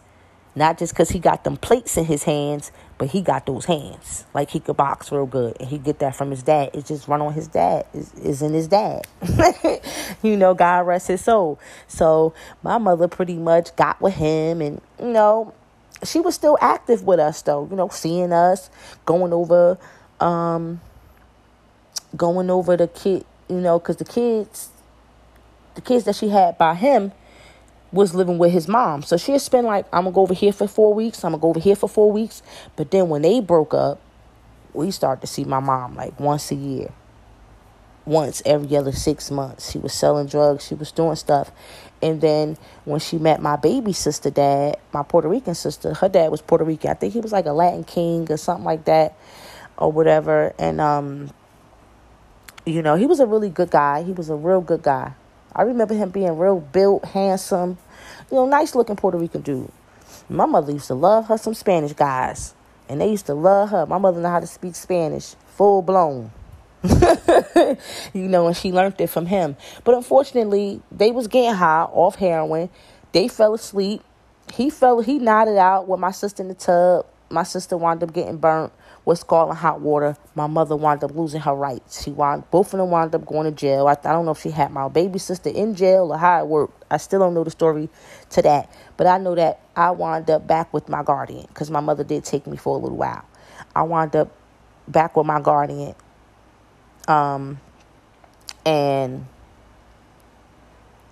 Not 0.58 0.78
just 0.78 0.94
because 0.94 1.10
he 1.10 1.20
got 1.20 1.44
them 1.44 1.58
plates 1.58 1.98
in 1.98 2.06
his 2.06 2.24
hands, 2.24 2.72
but 2.98 3.10
he 3.10 3.22
got 3.22 3.46
those 3.46 3.66
hands. 3.66 4.26
Like 4.34 4.50
he 4.50 4.60
could 4.60 4.78
box 4.78 5.12
real 5.12 5.26
good. 5.26 5.58
And 5.60 5.70
he 5.70 5.78
get 5.78 6.00
that 6.00 6.16
from 6.16 6.32
his 6.32 6.44
dad. 6.44 6.72
It's 6.74 6.88
just 6.88 7.08
run 7.08 7.22
on 7.22 7.34
his 7.34 7.48
dad. 7.48 7.86
Is 7.94 8.14
is 8.14 8.42
in 8.42 8.54
his 8.54 8.68
dad. 8.68 9.06
you 10.24 10.38
know, 10.38 10.54
God 10.54 10.88
rest 10.88 11.08
his 11.08 11.22
soul. 11.22 11.60
So 11.88 12.34
my 12.64 12.78
mother 12.78 13.08
pretty 13.08 13.36
much 13.36 13.76
got 13.76 14.00
with 14.02 14.16
him 14.16 14.62
and, 14.62 14.82
you 15.00 15.10
know, 15.10 15.54
she 16.04 16.20
was 16.20 16.36
still 16.36 16.58
active 16.62 17.04
with 17.04 17.20
us 17.20 17.42
though, 17.42 17.68
you 17.70 17.76
know, 17.76 17.90
seeing 17.90 18.32
us, 18.32 18.70
going 19.06 19.34
over 19.34 19.78
um 20.20 20.80
going 22.16 22.50
over 22.50 22.78
the 22.78 22.88
kid, 22.88 23.26
you 23.50 23.60
know, 23.60 23.80
cuz 23.80 23.98
the 23.98 24.06
kids 24.06 24.70
the 25.76 25.82
kids 25.82 26.06
that 26.06 26.16
she 26.16 26.30
had 26.30 26.58
by 26.58 26.74
him 26.74 27.12
was 27.96 28.14
living 28.14 28.38
with 28.38 28.52
his 28.52 28.68
mom. 28.68 29.02
So 29.02 29.18
she 29.18 29.32
had 29.32 29.42
spent 29.42 29.66
like, 29.66 29.86
I'm 29.92 30.04
gonna 30.04 30.14
go 30.14 30.22
over 30.22 30.34
here 30.34 30.52
for 30.52 30.68
four 30.68 30.94
weeks, 30.94 31.24
I'm 31.24 31.32
gonna 31.32 31.42
go 31.42 31.50
over 31.50 31.60
here 31.60 31.76
for 31.76 31.90
four 31.90 32.12
weeks. 32.12 32.44
But 32.76 32.92
then 32.92 33.10
when 33.10 33.22
they 33.22 33.40
broke 33.40 33.74
up, 33.74 34.00
we 34.74 34.92
started 34.92 35.22
to 35.22 35.28
see 35.28 35.46
my 35.46 35.60
mom 35.60 35.96
like 35.96 36.20
once 36.20 36.52
a 36.52 36.56
year. 36.56 36.92
Once 38.06 38.44
every 38.46 38.76
other 38.78 38.92
six 38.92 39.32
months. 39.32 39.72
She 39.72 39.80
was 39.80 39.94
selling 39.94 40.28
drugs, 40.28 40.68
she 40.68 40.76
was 40.76 40.92
doing 40.92 41.16
stuff. 41.16 41.52
And 42.02 42.22
then 42.22 42.58
when 42.84 43.00
she 43.00 43.18
met 43.18 43.42
my 43.42 43.56
baby 43.56 43.94
sister 43.94 44.30
dad, 44.30 44.78
my 44.94 45.02
Puerto 45.02 45.28
Rican 45.28 45.56
sister, 45.56 45.94
her 45.94 46.10
dad 46.10 46.30
was 46.30 46.42
Puerto 46.42 46.66
Rican. 46.66 46.92
I 46.92 46.94
think 46.94 47.14
he 47.14 47.20
was 47.20 47.32
like 47.32 47.46
a 47.46 47.54
Latin 47.54 47.84
king 47.84 48.30
or 48.30 48.38
something 48.38 48.66
like 48.66 48.86
that 48.86 49.18
or 49.78 49.92
whatever. 49.92 50.54
And 50.60 50.82
um 50.82 51.32
you 52.66 52.82
know, 52.82 52.96
he 52.96 53.06
was 53.06 53.20
a 53.20 53.26
really 53.26 53.50
good 53.50 53.70
guy. 53.70 54.04
He 54.04 54.12
was 54.12 54.30
a 54.30 54.36
real 54.36 54.62
good 54.62 54.82
guy. 54.82 55.14
I 55.56 55.62
remember 55.62 55.94
him 55.94 56.10
being 56.10 56.38
real 56.38 56.60
built, 56.60 57.06
handsome, 57.06 57.78
you 58.32 58.38
know, 58.38 58.46
nice 58.46 58.76
looking 58.76 58.96
Puerto 58.96 59.18
Rican 59.18 59.42
dude. 59.42 59.72
My 60.30 60.46
mother 60.46 60.72
used 60.72 60.88
to 60.88 60.96
love 60.96 61.28
her 61.28 61.38
some 61.38 61.54
Spanish 61.54 61.94
guys. 61.94 62.54
And 62.88 63.02
they 63.02 63.10
used 63.10 63.26
to 63.28 63.34
love 63.34 63.70
her. 63.70 63.86
My 63.86 63.98
mother 63.98 64.22
know 64.22 64.30
how 64.30 64.40
to 64.40 64.48
speak 64.48 64.76
Spanish, 64.76 65.36
full 65.56 65.82
blown. 65.82 66.32
you 68.14 68.28
know, 68.28 68.48
and 68.48 68.56
she 68.56 68.72
learned 68.72 69.00
it 69.00 69.08
from 69.08 69.26
him. 69.26 69.56
But 69.84 69.96
unfortunately, 69.96 70.82
they 70.92 71.12
was 71.12 71.28
getting 71.28 71.56
high 71.56 71.84
off 71.84 72.16
heroin. 72.16 72.70
They 73.12 73.28
fell 73.28 73.56
asleep. 73.56 74.04
He 74.54 74.70
fell 74.70 75.00
he 75.02 75.18
nodded 75.18 75.58
out 75.58 75.88
with 75.88 76.00
my 76.00 76.12
sister 76.12 76.44
in 76.44 76.50
the 76.50 76.54
tub. 76.54 77.08
my 77.32 77.42
sister 77.42 77.76
wound 77.76 78.04
up 78.04 78.14
getting 78.14 78.38
burnt 78.38 78.72
with 79.06 79.20
scalding 79.20 79.56
hot 79.56 79.80
water. 79.80 80.18
My 80.34 80.48
mother 80.48 80.76
wound 80.76 81.04
up 81.04 81.16
losing 81.16 81.42
her 81.42 81.54
rights. 81.54 82.04
She 82.04 82.12
wound 82.12 82.44
both 82.52 82.74
of 82.74 82.80
them 82.80 82.90
wound 82.90 83.14
up 83.16 83.26
going 83.26 83.46
to 83.46 83.52
jail. 83.52 83.88
I, 83.88 83.92
I 83.92 84.12
don't 84.12 84.26
know 84.26 84.32
if 84.32 84.42
she 84.42 84.50
had 84.50 84.72
my 84.72 84.88
baby 84.90 85.20
sister 85.20 85.50
in 85.50 85.76
jail 85.76 86.12
or 86.12 86.18
how 86.18 86.40
it 86.40 86.48
worked. 86.48 86.84
I 86.90 86.98
still 86.98 87.20
don't 87.20 87.34
know 87.34 87.44
the 87.44 87.52
story 87.52 87.90
to 88.32 88.42
that. 88.42 88.70
But 88.98 89.08
I 89.08 89.18
know 89.18 89.36
that 89.36 89.62
I 89.76 89.92
wound 89.92 90.30
up 90.30 90.48
back 90.48 90.74
with 90.74 90.90
my 90.90 91.04
guardian 91.04 91.46
because 91.48 91.70
my 91.70 91.80
mother 91.80 92.04
did 92.04 92.26
take 92.26 92.48
me 92.48 92.58
for 92.58 92.76
a 92.76 92.80
little 92.80 92.98
while. 92.98 93.26
I 93.76 93.84
wound 93.84 94.16
up 94.16 94.32
back 94.88 95.16
with 95.16 95.26
my 95.26 95.40
guardian. 95.40 95.96
Um, 97.08 97.60
and 98.66 99.28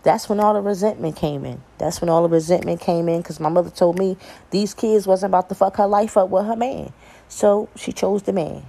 that's 0.03 0.27
when 0.27 0.39
all 0.39 0.53
the 0.53 0.61
resentment 0.61 1.15
came 1.15 1.45
in. 1.45 1.61
That's 1.77 2.01
when 2.01 2.09
all 2.09 2.23
the 2.23 2.29
resentment 2.29 2.81
came 2.81 3.07
in 3.07 3.21
because 3.21 3.39
my 3.39 3.49
mother 3.49 3.69
told 3.69 3.97
me 3.97 4.17
these 4.51 4.73
kids 4.73 5.07
wasn't 5.07 5.31
about 5.31 5.49
to 5.49 5.55
fuck 5.55 5.77
her 5.77 5.87
life 5.87 6.17
up 6.17 6.29
with 6.29 6.45
her 6.45 6.57
man. 6.57 6.91
So 7.29 7.69
she 7.75 7.93
chose 7.93 8.23
the 8.23 8.33
man. 8.33 8.63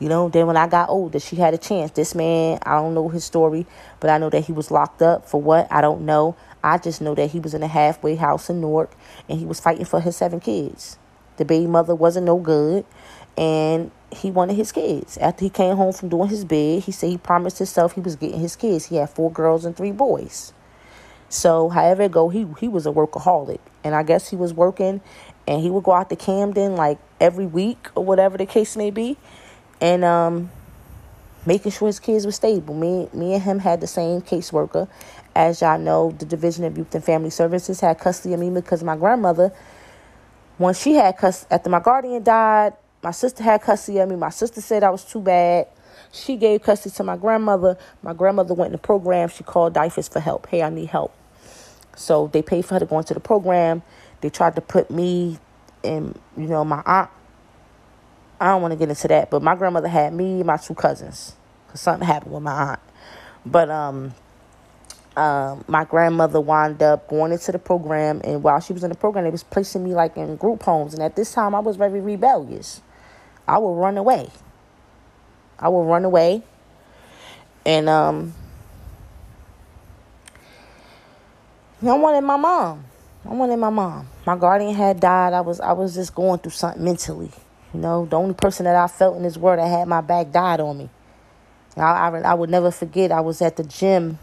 You 0.00 0.08
know, 0.08 0.28
then 0.28 0.48
when 0.48 0.56
I 0.56 0.66
got 0.66 0.88
older, 0.88 1.20
she 1.20 1.36
had 1.36 1.54
a 1.54 1.58
chance. 1.58 1.92
This 1.92 2.14
man, 2.14 2.58
I 2.62 2.74
don't 2.74 2.94
know 2.94 3.08
his 3.08 3.24
story, 3.24 3.66
but 4.00 4.10
I 4.10 4.18
know 4.18 4.28
that 4.30 4.44
he 4.44 4.52
was 4.52 4.72
locked 4.72 5.00
up 5.00 5.28
for 5.28 5.40
what? 5.40 5.68
I 5.70 5.80
don't 5.80 6.02
know. 6.02 6.36
I 6.64 6.78
just 6.78 7.00
know 7.00 7.14
that 7.14 7.30
he 7.30 7.38
was 7.38 7.54
in 7.54 7.62
a 7.62 7.68
halfway 7.68 8.16
house 8.16 8.50
in 8.50 8.60
Newark 8.60 8.90
and 9.28 9.38
he 9.38 9.46
was 9.46 9.60
fighting 9.60 9.84
for 9.84 10.00
his 10.00 10.16
seven 10.16 10.40
kids. 10.40 10.98
The 11.36 11.44
baby 11.44 11.68
mother 11.68 11.94
wasn't 11.94 12.26
no 12.26 12.38
good 12.38 12.84
and 13.38 13.92
he 14.10 14.30
wanted 14.30 14.56
his 14.56 14.72
kids. 14.72 15.16
After 15.18 15.44
he 15.44 15.50
came 15.50 15.76
home 15.76 15.92
from 15.92 16.08
doing 16.08 16.28
his 16.28 16.44
bid, 16.44 16.82
he 16.84 16.92
said 16.92 17.10
he 17.10 17.18
promised 17.18 17.58
himself 17.58 17.92
he 17.92 18.00
was 18.00 18.16
getting 18.16 18.40
his 18.40 18.56
kids. 18.56 18.86
He 18.86 18.96
had 18.96 19.10
four 19.10 19.30
girls 19.30 19.64
and 19.64 19.76
three 19.76 19.92
boys. 19.92 20.52
So 21.34 21.68
however 21.68 22.02
it 22.02 22.12
go, 22.12 22.28
he 22.28 22.46
he 22.60 22.68
was 22.68 22.86
a 22.86 22.92
workaholic, 22.92 23.58
and 23.82 23.92
I 23.92 24.04
guess 24.04 24.30
he 24.30 24.36
was 24.36 24.54
working, 24.54 25.00
and 25.48 25.60
he 25.60 25.68
would 25.68 25.82
go 25.82 25.90
out 25.90 26.08
to 26.10 26.16
Camden 26.16 26.76
like 26.76 26.96
every 27.20 27.44
week 27.44 27.88
or 27.96 28.04
whatever 28.04 28.38
the 28.38 28.46
case 28.46 28.76
may 28.76 28.92
be, 28.92 29.16
and 29.80 30.04
um, 30.04 30.48
making 31.44 31.72
sure 31.72 31.88
his 31.88 31.98
kids 31.98 32.24
were 32.24 32.30
stable. 32.30 32.72
Me 32.72 33.08
me 33.12 33.34
and 33.34 33.42
him 33.42 33.58
had 33.58 33.80
the 33.80 33.88
same 33.88 34.20
caseworker, 34.22 34.88
as 35.34 35.60
y'all 35.60 35.76
know. 35.76 36.12
The 36.12 36.24
Division 36.24 36.66
of 36.66 36.78
Youth 36.78 36.94
and 36.94 37.02
Family 37.02 37.30
Services 37.30 37.80
had 37.80 37.98
custody 37.98 38.32
of 38.34 38.38
me 38.38 38.50
because 38.50 38.84
my 38.84 38.96
grandmother, 38.96 39.52
when 40.58 40.72
she 40.72 40.94
had 40.94 41.16
custody 41.16 41.52
after 41.52 41.68
my 41.68 41.80
guardian 41.80 42.22
died, 42.22 42.74
my 43.02 43.10
sister 43.10 43.42
had 43.42 43.60
custody 43.60 43.98
of 43.98 44.08
me. 44.08 44.14
My 44.14 44.30
sister 44.30 44.60
said 44.60 44.84
I 44.84 44.90
was 44.90 45.04
too 45.04 45.20
bad. 45.20 45.66
She 46.12 46.36
gave 46.36 46.62
custody 46.62 46.94
to 46.94 47.02
my 47.02 47.16
grandmother. 47.16 47.76
My 48.04 48.14
grandmother 48.14 48.54
went 48.54 48.68
in 48.68 48.72
the 48.72 48.78
program. 48.78 49.28
She 49.30 49.42
called 49.42 49.74
DYFS 49.74 50.12
for 50.12 50.20
help. 50.20 50.46
Hey, 50.46 50.62
I 50.62 50.70
need 50.70 50.86
help. 50.86 51.12
So 51.96 52.28
they 52.32 52.42
paid 52.42 52.64
for 52.64 52.74
her 52.74 52.80
to 52.80 52.86
go 52.86 52.98
into 52.98 53.14
the 53.14 53.20
program. 53.20 53.82
They 54.20 54.30
tried 54.30 54.54
to 54.56 54.60
put 54.60 54.90
me 54.90 55.38
and, 55.82 56.18
you 56.36 56.46
know, 56.46 56.64
my 56.64 56.82
aunt. 56.86 57.10
I 58.40 58.48
don't 58.48 58.62
want 58.62 58.72
to 58.72 58.78
get 58.78 58.88
into 58.88 59.08
that, 59.08 59.30
but 59.30 59.42
my 59.42 59.54
grandmother 59.54 59.88
had 59.88 60.12
me 60.12 60.36
and 60.36 60.44
my 60.44 60.56
two 60.56 60.74
cousins 60.74 61.34
because 61.66 61.80
something 61.80 62.06
happened 62.06 62.32
with 62.32 62.42
my 62.42 62.70
aunt. 62.70 62.80
But 63.46 63.70
um, 63.70 64.14
um, 65.16 65.64
my 65.68 65.84
grandmother 65.84 66.40
wound 66.40 66.82
up 66.82 67.08
going 67.08 67.32
into 67.32 67.52
the 67.52 67.58
program, 67.58 68.20
and 68.24 68.42
while 68.42 68.60
she 68.60 68.72
was 68.72 68.82
in 68.82 68.90
the 68.90 68.96
program, 68.96 69.24
they 69.24 69.30
was 69.30 69.44
placing 69.44 69.84
me 69.84 69.94
like 69.94 70.16
in 70.16 70.36
group 70.36 70.62
homes. 70.62 70.94
And 70.94 71.02
at 71.02 71.14
this 71.16 71.32
time, 71.32 71.54
I 71.54 71.60
was 71.60 71.76
very 71.76 72.00
rebellious. 72.00 72.82
I 73.46 73.58
would 73.58 73.74
run 73.74 73.96
away. 73.96 74.30
I 75.58 75.68
would 75.68 75.82
run 75.82 76.04
away, 76.04 76.42
and 77.64 77.88
um, 77.88 78.34
I 81.82 81.94
wanted 81.94 82.22
my 82.22 82.36
mom. 82.36 82.84
I 83.24 83.34
wanted 83.34 83.56
my 83.56 83.70
mom. 83.70 84.08
My 84.26 84.36
guardian 84.36 84.74
had 84.74 85.00
died. 85.00 85.32
I 85.32 85.40
was 85.40 85.60
I 85.60 85.72
was 85.72 85.94
just 85.94 86.14
going 86.14 86.38
through 86.38 86.52
something 86.52 86.82
mentally. 86.82 87.30
You 87.72 87.80
know, 87.80 88.06
the 88.06 88.16
only 88.16 88.34
person 88.34 88.64
that 88.64 88.76
I 88.76 88.86
felt 88.86 89.16
in 89.16 89.22
this 89.22 89.36
world 89.36 89.58
that 89.58 89.66
had 89.66 89.88
my 89.88 90.00
back 90.00 90.30
died 90.30 90.60
on 90.60 90.78
me. 90.78 90.90
I, 91.76 92.08
I, 92.08 92.18
I 92.20 92.34
would 92.34 92.50
never 92.50 92.70
forget. 92.70 93.10
I 93.10 93.20
was 93.20 93.42
at 93.42 93.56
the 93.56 93.64
gym 93.64 94.18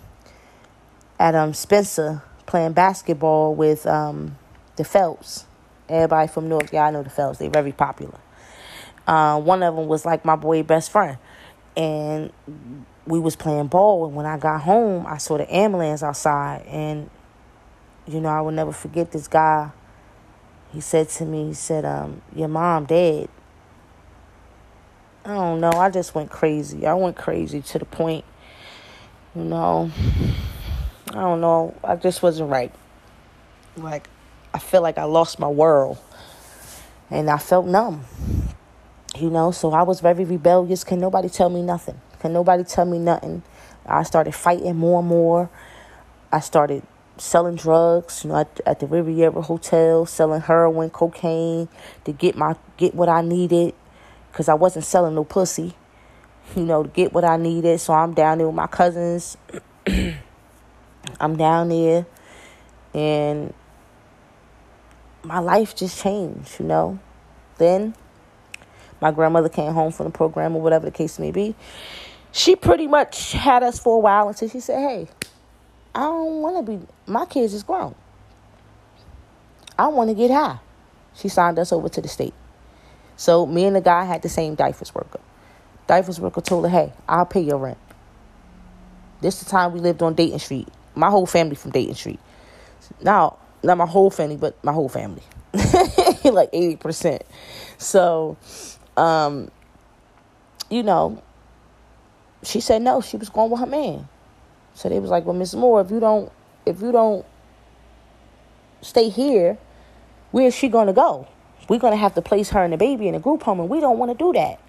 at 1.20 1.36
um 1.36 1.53
Spencer 1.53 2.24
playing 2.46 2.74
basketball 2.74 3.53
with 3.53 3.86
um 3.86 4.38
the 4.77 4.84
Phelps. 4.84 5.46
Everybody 5.89 6.27
from 6.29 6.48
Newark, 6.48 6.72
yeah, 6.72 6.86
I 6.86 6.91
know 6.91 7.03
the 7.03 7.10
Phelps. 7.10 7.39
They're 7.39 7.50
very 7.50 7.74
popular. 7.74 8.17
Uh, 9.05 9.39
one 9.41 9.62
of 9.62 9.75
them 9.75 9.88
was 9.88 10.05
like 10.05 10.24
my 10.24 10.38
boy 10.38 10.63
best 10.63 10.89
friend, 10.89 11.17
and 11.75 12.31
we 13.05 13.20
was 13.20 13.36
playing 13.36 13.67
ball. 13.67 14.05
And 14.05 14.15
when 14.15 14.25
I 14.25 14.38
got 14.38 14.62
home, 14.62 15.05
I 15.05 15.17
saw 15.17 15.38
the 15.38 15.53
ambulance 15.53 16.01
outside, 16.01 16.63
and 16.65 17.10
you 18.08 18.20
know, 18.20 18.29
I 18.29 18.41
will 18.41 18.51
never 18.51 18.72
forget 18.72 19.12
this 19.12 19.27
guy. 19.27 19.72
He 20.72 20.81
said 20.81 21.10
to 21.10 21.25
me, 21.25 21.48
he 21.48 21.53
said, 21.53 21.86
um, 21.86 22.22
your 22.36 22.48
mom 22.48 22.86
dead. 22.86 23.29
I 25.25 25.36
don't 25.36 25.60
know. 25.60 25.72
I 25.72 25.89
just 25.89 26.15
went 26.15 26.31
crazy. 26.31 26.88
I 26.88 26.93
went 26.93 27.15
crazy 27.15 27.62
to 27.62 27.79
the 27.79 27.86
point, 27.86 28.25
you 29.36 29.43
know, 29.43 29.91
I 31.10 31.13
don't 31.13 31.41
know. 31.41 31.75
I 31.84 31.96
just 31.96 32.24
wasn't 32.24 32.50
right. 32.50 32.72
Like, 33.75 34.10
I 34.53 34.60
feel 34.60 34.81
like 34.81 34.98
I 34.98 35.03
lost 35.03 35.39
my 35.39 35.48
world. 35.48 35.98
And 37.10 37.29
I 37.29 37.38
felt 37.38 37.65
numb. 37.65 38.05
You 39.17 39.29
know, 39.29 39.51
so 39.51 39.72
I 39.74 39.84
was 39.84 40.00
very 40.00 40.24
rebellious. 40.24 40.86
Can 40.86 41.00
nobody 41.00 41.27
tell 41.27 41.50
me 41.50 41.62
nothing? 41.62 42.00
Can 42.20 42.31
nobody 42.31 42.63
tell 42.63 42.86
me 42.86 42.98
nothing? 42.98 43.43
I 43.86 44.03
started 44.03 44.34
fighting 44.34 44.77
more 44.77 45.00
and 45.00 45.08
more. 45.08 45.50
I 46.31 46.39
started 46.39 46.84
selling 47.21 47.55
drugs, 47.55 48.23
you 48.23 48.31
know, 48.31 48.37
at, 48.37 48.59
at 48.65 48.79
the 48.79 48.87
Riviera 48.87 49.41
Hotel, 49.41 50.05
selling 50.05 50.41
heroin, 50.41 50.89
cocaine 50.89 51.69
to 52.03 52.11
get 52.11 52.35
my 52.35 52.55
get 52.77 52.95
what 52.95 53.09
I 53.09 53.21
needed, 53.21 53.75
cause 54.33 54.49
I 54.49 54.55
wasn't 54.55 54.85
selling 54.85 55.13
no 55.13 55.23
pussy, 55.23 55.75
you 56.55 56.63
know, 56.63 56.83
to 56.83 56.89
get 56.89 57.13
what 57.13 57.23
I 57.23 57.37
needed. 57.37 57.79
So 57.79 57.93
I'm 57.93 58.13
down 58.13 58.39
there 58.39 58.47
with 58.47 58.55
my 58.55 58.67
cousins. 58.67 59.37
I'm 61.19 61.37
down 61.37 61.69
there, 61.69 62.05
and 62.93 63.53
my 65.23 65.39
life 65.39 65.75
just 65.75 66.01
changed, 66.01 66.59
you 66.59 66.65
know. 66.65 66.99
Then 67.57 67.93
my 68.99 69.11
grandmother 69.11 69.49
came 69.49 69.73
home 69.73 69.91
from 69.91 70.07
the 70.07 70.11
program 70.11 70.55
or 70.55 70.61
whatever 70.61 70.85
the 70.85 70.91
case 70.91 71.19
may 71.19 71.31
be. 71.31 71.55
She 72.31 72.55
pretty 72.55 72.87
much 72.87 73.33
had 73.33 73.61
us 73.61 73.77
for 73.77 73.95
a 73.97 73.99
while 73.99 74.29
until 74.29 74.49
she 74.49 74.59
said, 74.59 74.79
"Hey." 74.79 75.07
I 75.93 76.01
don't 76.01 76.41
want 76.41 76.65
to 76.65 76.71
be, 76.71 76.86
my 77.05 77.25
kids 77.25 77.53
is 77.53 77.63
grown. 77.63 77.95
I 79.77 79.88
want 79.88 80.10
to 80.10 80.15
get 80.15 80.31
high. 80.31 80.60
She 81.15 81.27
signed 81.27 81.60
us 81.60 81.71
over 81.71 81.89
to 81.89 82.01
the 82.01 82.07
state. 82.07 82.33
So 83.17 83.45
me 83.45 83.65
and 83.65 83.75
the 83.75 83.81
guy 83.81 84.05
had 84.05 84.21
the 84.21 84.29
same 84.29 84.55
DYFS 84.55 84.93
worker. 84.95 85.19
DYFS 85.88 86.19
worker 86.19 86.41
told 86.41 86.65
her, 86.65 86.69
hey, 86.69 86.93
I'll 87.07 87.25
pay 87.25 87.41
your 87.41 87.57
rent. 87.57 87.77
This 89.21 89.39
the 89.39 89.50
time 89.50 89.74
we 89.74 89.79
lived 89.79 90.01
on 90.01 90.13
Dayton 90.13 90.39
Street. 90.39 90.67
My 90.95 91.10
whole 91.10 91.25
family 91.25 91.55
from 91.55 91.71
Dayton 91.71 91.95
Street. 91.95 92.19
Now, 93.01 93.38
not 93.63 93.77
my 93.77 93.86
whole 93.86 94.10
family, 94.10 94.38
but 94.38 94.62
my 94.63 94.71
whole 94.71 94.89
family. 94.89 95.24
like 95.53 96.51
80%. 96.51 97.21
So, 97.77 98.38
um, 98.98 99.51
you 100.69 100.83
know, 100.83 101.21
she 102.43 102.60
said 102.62 102.81
no, 102.81 103.01
she 103.01 103.17
was 103.17 103.29
going 103.29 103.51
with 103.51 103.60
her 103.60 103.65
man. 103.65 104.07
So 104.73 104.89
they 104.89 104.99
was 104.99 105.09
like, 105.09 105.25
well, 105.25 105.35
Miss 105.35 105.53
Moore, 105.53 105.81
if 105.81 105.91
you 105.91 105.99
don't, 105.99 106.31
if 106.65 106.81
you 106.81 106.91
don't 106.91 107.25
stay 108.81 109.09
here, 109.09 109.57
where's 110.31 110.55
she 110.55 110.69
gonna 110.69 110.93
go? 110.93 111.27
We're 111.69 111.79
gonna 111.79 111.95
have 111.95 112.15
to 112.15 112.21
place 112.21 112.49
her 112.49 112.63
and 112.63 112.73
the 112.73 112.77
baby 112.77 113.07
in 113.07 113.15
a 113.15 113.19
group 113.19 113.43
home, 113.43 113.59
and 113.59 113.69
we 113.69 113.79
don't 113.79 113.97
want 113.97 114.11
to 114.11 114.17
do 114.17 114.33
that. 114.33 114.59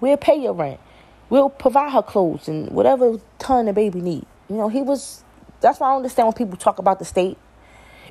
We'll 0.00 0.16
pay 0.16 0.36
your 0.36 0.54
rent. 0.54 0.80
We'll 1.28 1.50
provide 1.50 1.92
her 1.92 2.02
clothes 2.02 2.48
and 2.48 2.70
whatever 2.70 3.20
ton 3.38 3.66
the 3.66 3.72
baby 3.72 4.00
need. 4.00 4.26
You 4.48 4.56
know, 4.56 4.68
he 4.68 4.82
was. 4.82 5.24
That's 5.60 5.78
why 5.78 5.92
I 5.92 5.96
understand 5.96 6.26
when 6.26 6.34
people 6.34 6.56
talk 6.56 6.78
about 6.78 6.98
the 6.98 7.04
state. 7.04 7.38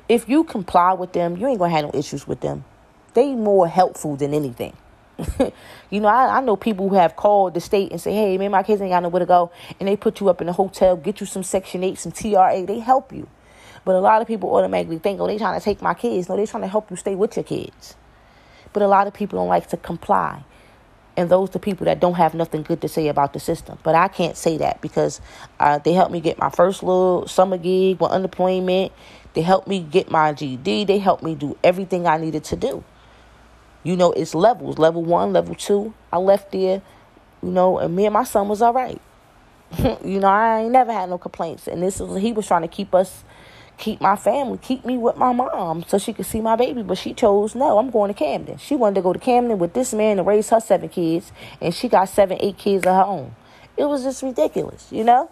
If 0.08 0.28
you 0.28 0.44
comply 0.44 0.92
with 0.94 1.12
them, 1.12 1.36
you 1.36 1.46
ain't 1.46 1.58
gonna 1.58 1.74
have 1.74 1.84
no 1.84 1.90
issues 1.98 2.26
with 2.26 2.40
them. 2.40 2.64
They 3.14 3.34
more 3.34 3.68
helpful 3.68 4.16
than 4.16 4.32
anything. 4.34 4.76
you 5.90 6.00
know, 6.00 6.08
I, 6.08 6.38
I 6.38 6.40
know 6.40 6.56
people 6.56 6.88
who 6.88 6.94
have 6.96 7.16
called 7.16 7.54
the 7.54 7.60
state 7.60 7.90
and 7.90 8.00
say, 8.00 8.12
hey, 8.12 8.38
man, 8.38 8.50
my 8.50 8.62
kids 8.62 8.80
ain't 8.80 8.90
got 8.90 9.02
nowhere 9.02 9.20
to 9.20 9.26
go. 9.26 9.50
And 9.78 9.88
they 9.88 9.96
put 9.96 10.20
you 10.20 10.28
up 10.28 10.40
in 10.40 10.48
a 10.48 10.52
hotel, 10.52 10.96
get 10.96 11.20
you 11.20 11.26
some 11.26 11.42
Section 11.42 11.84
8, 11.84 11.98
some 11.98 12.12
TRA. 12.12 12.64
They 12.66 12.78
help 12.78 13.12
you. 13.12 13.28
But 13.84 13.94
a 13.94 14.00
lot 14.00 14.20
of 14.20 14.28
people 14.28 14.54
automatically 14.54 14.98
think, 14.98 15.20
oh, 15.20 15.26
they 15.26 15.38
trying 15.38 15.58
to 15.58 15.64
take 15.64 15.80
my 15.80 15.94
kids. 15.94 16.28
No, 16.28 16.36
they 16.36 16.46
trying 16.46 16.62
to 16.62 16.68
help 16.68 16.90
you 16.90 16.96
stay 16.96 17.14
with 17.14 17.36
your 17.36 17.44
kids. 17.44 17.96
But 18.72 18.82
a 18.82 18.86
lot 18.86 19.06
of 19.06 19.14
people 19.14 19.38
don't 19.38 19.48
like 19.48 19.68
to 19.70 19.76
comply. 19.76 20.44
And 21.16 21.28
those 21.28 21.50
are 21.50 21.52
the 21.52 21.58
people 21.58 21.86
that 21.86 22.00
don't 22.00 22.14
have 22.14 22.34
nothing 22.34 22.62
good 22.62 22.80
to 22.82 22.88
say 22.88 23.08
about 23.08 23.32
the 23.32 23.40
system. 23.40 23.78
But 23.82 23.94
I 23.94 24.08
can't 24.08 24.36
say 24.36 24.58
that 24.58 24.80
because 24.80 25.20
uh, 25.58 25.78
they 25.78 25.92
helped 25.92 26.12
me 26.12 26.20
get 26.20 26.38
my 26.38 26.50
first 26.50 26.82
little 26.82 27.26
summer 27.26 27.58
gig 27.58 28.00
with 28.00 28.10
unemployment. 28.10 28.92
They 29.34 29.42
helped 29.42 29.68
me 29.68 29.80
get 29.80 30.10
my 30.10 30.32
GED. 30.32 30.84
They 30.84 30.98
helped 30.98 31.22
me 31.22 31.34
do 31.34 31.56
everything 31.62 32.06
I 32.06 32.16
needed 32.16 32.44
to 32.44 32.56
do. 32.56 32.84
You 33.82 33.96
know, 33.96 34.12
it's 34.12 34.34
levels. 34.34 34.78
Level 34.78 35.02
one, 35.02 35.32
level 35.32 35.54
two. 35.54 35.94
I 36.12 36.18
left 36.18 36.52
there, 36.52 36.82
you 37.42 37.50
know, 37.50 37.78
and 37.78 37.94
me 37.94 38.06
and 38.06 38.12
my 38.12 38.24
son 38.24 38.48
was 38.48 38.62
all 38.62 38.72
right. 38.72 39.00
you 40.04 40.20
know, 40.20 40.28
I 40.28 40.60
ain't 40.60 40.72
never 40.72 40.92
had 40.92 41.08
no 41.08 41.18
complaints. 41.18 41.66
And 41.66 41.82
this 41.82 42.00
is 42.00 42.16
he 42.18 42.32
was 42.32 42.46
trying 42.46 42.62
to 42.62 42.68
keep 42.68 42.94
us 42.94 43.24
keep 43.80 44.00
my 44.00 44.14
family, 44.14 44.58
keep 44.58 44.84
me 44.84 44.96
with 44.96 45.16
my 45.16 45.32
mom 45.32 45.82
so 45.88 45.98
she 45.98 46.12
could 46.12 46.26
see 46.26 46.40
my 46.40 46.54
baby. 46.54 46.82
But 46.82 46.98
she 46.98 47.14
chose, 47.14 47.54
no, 47.54 47.78
I'm 47.78 47.90
going 47.90 48.12
to 48.12 48.14
Camden. 48.14 48.58
She 48.58 48.76
wanted 48.76 48.96
to 48.96 49.02
go 49.02 49.12
to 49.12 49.18
Camden 49.18 49.58
with 49.58 49.72
this 49.72 49.92
man 49.92 50.18
to 50.18 50.22
raise 50.22 50.50
her 50.50 50.60
seven 50.60 50.88
kids, 50.88 51.32
and 51.60 51.74
she 51.74 51.88
got 51.88 52.08
seven, 52.08 52.38
eight 52.40 52.58
kids 52.58 52.86
of 52.86 52.94
her 52.94 53.04
own. 53.04 53.34
It 53.76 53.86
was 53.86 54.04
just 54.04 54.22
ridiculous, 54.22 54.86
you 54.92 55.02
know? 55.02 55.30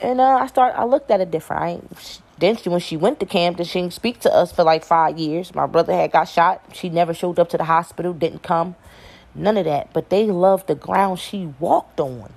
And 0.00 0.20
uh, 0.20 0.36
I 0.36 0.46
start, 0.46 0.74
I 0.76 0.84
looked 0.84 1.10
at 1.10 1.20
it 1.20 1.30
different. 1.30 1.62
I, 1.62 1.98
then 2.40 2.56
she, 2.56 2.68
when 2.68 2.80
she 2.80 2.96
went 2.96 3.20
to 3.20 3.26
Camden, 3.26 3.64
she 3.66 3.80
didn't 3.80 3.92
speak 3.92 4.20
to 4.20 4.34
us 4.34 4.50
for 4.50 4.64
like 4.64 4.84
five 4.84 5.18
years. 5.18 5.54
My 5.54 5.66
brother 5.66 5.92
had 5.92 6.12
got 6.12 6.24
shot. 6.24 6.62
She 6.72 6.88
never 6.88 7.14
showed 7.14 7.38
up 7.38 7.50
to 7.50 7.58
the 7.58 7.64
hospital, 7.64 8.12
didn't 8.12 8.42
come. 8.42 8.76
None 9.34 9.56
of 9.56 9.66
that. 9.66 9.92
But 9.92 10.10
they 10.10 10.26
loved 10.26 10.66
the 10.66 10.74
ground 10.74 11.18
she 11.18 11.52
walked 11.58 12.00
on. 12.00 12.32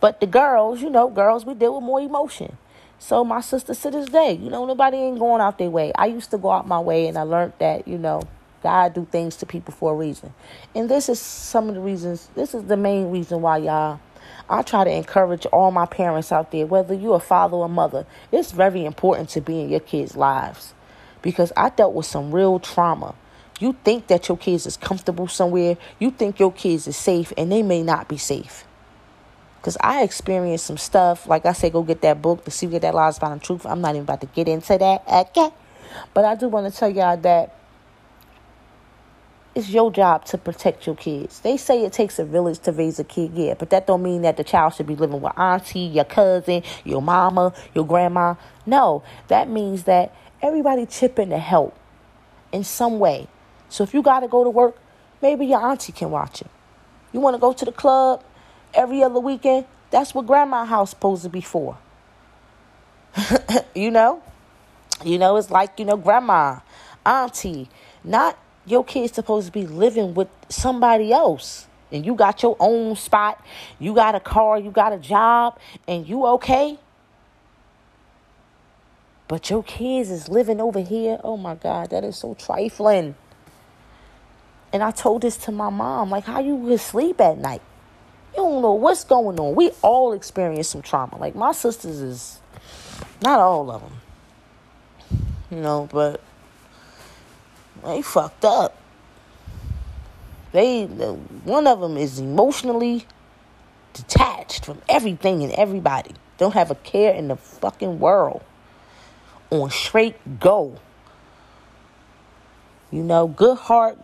But 0.00 0.20
the 0.20 0.26
girls, 0.26 0.80
you 0.80 0.90
know, 0.90 1.10
girls, 1.10 1.44
we 1.44 1.54
deal 1.54 1.74
with 1.74 1.84
more 1.84 2.00
emotion. 2.00 2.56
So 3.00 3.24
my 3.24 3.40
sister 3.40 3.74
to 3.74 3.90
this 3.90 4.08
day, 4.08 4.32
you 4.32 4.50
know, 4.50 4.64
nobody 4.64 4.96
ain't 4.96 5.18
going 5.18 5.40
out 5.40 5.58
their 5.58 5.70
way. 5.70 5.92
I 5.96 6.06
used 6.06 6.30
to 6.32 6.38
go 6.38 6.50
out 6.50 6.66
my 6.66 6.80
way 6.80 7.06
and 7.06 7.18
I 7.18 7.22
learned 7.22 7.52
that, 7.58 7.86
you 7.86 7.98
know, 7.98 8.22
God 8.62 8.94
do 8.94 9.06
things 9.10 9.36
to 9.36 9.46
people 9.46 9.72
for 9.72 9.92
a 9.92 9.96
reason. 9.96 10.34
And 10.74 10.88
this 10.88 11.08
is 11.08 11.20
some 11.20 11.68
of 11.68 11.74
the 11.76 11.80
reasons, 11.80 12.28
this 12.34 12.54
is 12.54 12.64
the 12.64 12.76
main 12.76 13.10
reason 13.10 13.40
why 13.40 13.58
y'all 13.58 14.00
I 14.48 14.62
try 14.62 14.84
to 14.84 14.90
encourage 14.90 15.46
all 15.46 15.70
my 15.70 15.86
parents 15.86 16.32
out 16.32 16.50
there, 16.50 16.66
whether 16.66 16.94
you're 16.94 17.16
a 17.16 17.20
father 17.20 17.56
or 17.56 17.68
mother, 17.68 18.06
it's 18.32 18.52
very 18.52 18.84
important 18.84 19.28
to 19.30 19.40
be 19.40 19.60
in 19.60 19.68
your 19.68 19.80
kids' 19.80 20.16
lives. 20.16 20.74
Because 21.20 21.52
I 21.56 21.70
dealt 21.70 21.94
with 21.94 22.06
some 22.06 22.34
real 22.34 22.58
trauma. 22.58 23.14
You 23.60 23.76
think 23.84 24.06
that 24.06 24.28
your 24.28 24.38
kids 24.38 24.66
is 24.66 24.76
comfortable 24.76 25.26
somewhere, 25.26 25.76
you 25.98 26.10
think 26.10 26.38
your 26.38 26.52
kids 26.52 26.86
is 26.86 26.96
safe, 26.96 27.32
and 27.36 27.50
they 27.50 27.62
may 27.62 27.82
not 27.82 28.08
be 28.08 28.16
safe. 28.16 28.64
Because 29.60 29.76
I 29.80 30.02
experienced 30.02 30.66
some 30.66 30.78
stuff. 30.78 31.26
Like 31.26 31.44
I 31.44 31.52
said, 31.52 31.72
go 31.72 31.82
get 31.82 32.00
that 32.02 32.22
book, 32.22 32.44
The 32.44 32.50
Secret 32.50 32.82
That 32.82 32.94
Lies 32.94 33.18
Behind 33.18 33.40
the 33.40 33.44
Truth. 33.44 33.66
I'm 33.66 33.80
not 33.80 33.90
even 33.90 34.02
about 34.02 34.20
to 34.20 34.26
get 34.28 34.46
into 34.48 34.78
that. 34.78 35.02
Okay. 35.06 35.50
But 36.14 36.24
I 36.24 36.36
do 36.36 36.48
want 36.48 36.72
to 36.72 36.78
tell 36.78 36.88
y'all 36.88 37.16
that 37.16 37.54
it's 39.58 39.70
your 39.70 39.90
job 39.90 40.24
to 40.24 40.38
protect 40.38 40.86
your 40.86 40.94
kids. 40.94 41.40
They 41.40 41.56
say 41.56 41.84
it 41.84 41.92
takes 41.92 42.20
a 42.20 42.24
village 42.24 42.60
to 42.60 42.70
raise 42.70 43.00
a 43.00 43.04
kid, 43.04 43.32
yeah, 43.34 43.54
but 43.54 43.70
that 43.70 43.88
don't 43.88 44.04
mean 44.04 44.22
that 44.22 44.36
the 44.36 44.44
child 44.44 44.74
should 44.74 44.86
be 44.86 44.94
living 44.94 45.20
with 45.20 45.36
auntie, 45.36 45.80
your 45.80 46.04
cousin, 46.04 46.62
your 46.84 47.02
mama, 47.02 47.52
your 47.74 47.84
grandma. 47.84 48.36
No, 48.66 49.02
that 49.26 49.50
means 49.50 49.82
that 49.84 50.14
everybody 50.40 50.86
chip 50.86 51.18
in 51.18 51.30
to 51.30 51.38
help 51.38 51.76
in 52.52 52.62
some 52.62 53.00
way. 53.00 53.26
So 53.68 53.82
if 53.82 53.92
you 53.92 54.00
got 54.00 54.20
to 54.20 54.28
go 54.28 54.44
to 54.44 54.50
work, 54.50 54.76
maybe 55.20 55.46
your 55.46 55.60
auntie 55.60 55.92
can 55.92 56.12
watch 56.12 56.40
you. 56.40 56.48
You 57.12 57.18
want 57.18 57.34
to 57.34 57.40
go 57.40 57.52
to 57.52 57.64
the 57.64 57.72
club, 57.72 58.22
every 58.72 59.02
other 59.02 59.18
weekend, 59.18 59.66
that's 59.90 60.14
what 60.14 60.24
grandma 60.24 60.66
house 60.66 60.90
supposed 60.90 61.24
to 61.24 61.28
be 61.28 61.40
for. 61.40 61.76
you 63.74 63.90
know? 63.90 64.22
You 65.04 65.18
know, 65.18 65.36
it's 65.36 65.50
like, 65.50 65.80
you 65.80 65.84
know, 65.84 65.96
grandma, 65.96 66.60
auntie, 67.04 67.68
not 68.04 68.38
your 68.70 68.84
kid's 68.84 69.14
supposed 69.14 69.46
to 69.46 69.52
be 69.52 69.66
living 69.66 70.14
with 70.14 70.28
somebody 70.48 71.12
else. 71.12 71.66
And 71.90 72.04
you 72.04 72.14
got 72.14 72.42
your 72.42 72.54
own 72.60 72.96
spot, 72.96 73.42
you 73.78 73.94
got 73.94 74.14
a 74.14 74.20
car, 74.20 74.58
you 74.58 74.70
got 74.70 74.92
a 74.92 74.98
job, 74.98 75.58
and 75.86 76.06
you 76.06 76.26
okay. 76.26 76.78
But 79.26 79.48
your 79.48 79.62
kids 79.62 80.10
is 80.10 80.28
living 80.28 80.60
over 80.60 80.80
here. 80.80 81.18
Oh 81.24 81.38
my 81.38 81.54
God, 81.54 81.90
that 81.90 82.04
is 82.04 82.16
so 82.16 82.34
trifling. 82.34 83.14
And 84.70 84.82
I 84.82 84.90
told 84.90 85.22
this 85.22 85.38
to 85.38 85.52
my 85.52 85.70
mom, 85.70 86.10
like, 86.10 86.24
how 86.24 86.40
you 86.40 86.62
could 86.62 86.80
sleep 86.80 87.22
at 87.22 87.38
night? 87.38 87.62
You 88.32 88.42
don't 88.42 88.62
know 88.62 88.74
what's 88.74 89.04
going 89.04 89.40
on. 89.40 89.54
We 89.54 89.70
all 89.82 90.12
experience 90.12 90.68
some 90.68 90.82
trauma. 90.82 91.16
Like 91.16 91.34
my 91.34 91.52
sisters 91.52 92.00
is 92.00 92.40
not 93.22 93.40
all 93.40 93.70
of 93.70 93.80
them, 93.80 93.92
you 95.50 95.60
know, 95.60 95.88
but 95.90 96.20
they 97.84 98.02
fucked 98.02 98.44
up. 98.44 98.76
They 100.52 100.84
one 100.84 101.66
of 101.66 101.80
them 101.80 101.96
is 101.96 102.18
emotionally 102.18 103.06
detached 103.92 104.64
from 104.64 104.80
everything 104.88 105.42
and 105.42 105.52
everybody. 105.52 106.14
Don't 106.38 106.54
have 106.54 106.70
a 106.70 106.74
care 106.76 107.12
in 107.14 107.28
the 107.28 107.36
fucking 107.36 107.98
world. 107.98 108.42
On 109.50 109.70
straight 109.70 110.40
go. 110.40 110.78
You 112.90 113.02
know, 113.02 113.28
good 113.28 113.58
heart. 113.58 113.98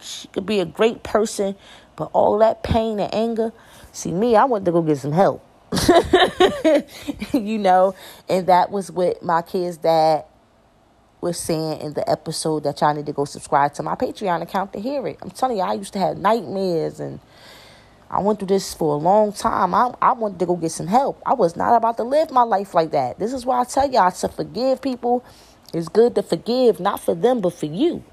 She 0.00 0.28
could 0.28 0.46
be 0.46 0.60
a 0.60 0.64
great 0.64 1.02
person, 1.02 1.56
but 1.96 2.10
all 2.12 2.38
that 2.38 2.62
pain 2.62 3.00
and 3.00 3.12
anger, 3.12 3.52
see 3.90 4.12
me, 4.12 4.36
I 4.36 4.44
went 4.44 4.64
to 4.66 4.72
go 4.72 4.82
get 4.82 4.98
some 4.98 5.12
help. 5.12 5.44
you 7.32 7.58
know, 7.58 7.94
and 8.28 8.46
that 8.46 8.70
was 8.70 8.92
what 8.92 9.22
my 9.22 9.42
kid's 9.42 9.76
dad 9.78 10.24
was 11.20 11.38
saying 11.38 11.80
in 11.80 11.94
the 11.94 12.08
episode 12.08 12.64
that 12.64 12.80
y'all 12.80 12.94
need 12.94 13.06
to 13.06 13.12
go 13.12 13.24
subscribe 13.24 13.74
to 13.74 13.82
my 13.82 13.94
Patreon 13.94 14.42
account 14.42 14.72
to 14.72 14.80
hear 14.80 15.06
it. 15.06 15.18
I'm 15.22 15.30
telling 15.30 15.56
you, 15.56 15.62
I 15.62 15.74
used 15.74 15.92
to 15.94 15.98
have 15.98 16.16
nightmares 16.18 17.00
and 17.00 17.20
I 18.10 18.20
went 18.20 18.38
through 18.38 18.48
this 18.48 18.72
for 18.72 18.94
a 18.94 18.98
long 18.98 19.32
time. 19.32 19.74
I, 19.74 19.94
I 20.00 20.12
wanted 20.12 20.38
to 20.38 20.46
go 20.46 20.56
get 20.56 20.72
some 20.72 20.86
help. 20.86 21.20
I 21.26 21.34
was 21.34 21.56
not 21.56 21.76
about 21.76 21.96
to 21.98 22.04
live 22.04 22.30
my 22.30 22.42
life 22.42 22.74
like 22.74 22.92
that. 22.92 23.18
This 23.18 23.32
is 23.32 23.44
why 23.44 23.60
I 23.60 23.64
tell 23.64 23.90
y'all 23.90 24.10
to 24.10 24.28
forgive 24.28 24.80
people. 24.80 25.24
It's 25.74 25.88
good 25.88 26.14
to 26.14 26.22
forgive, 26.22 26.80
not 26.80 27.00
for 27.00 27.14
them, 27.14 27.40
but 27.40 27.52
for 27.52 27.66
you 27.66 28.04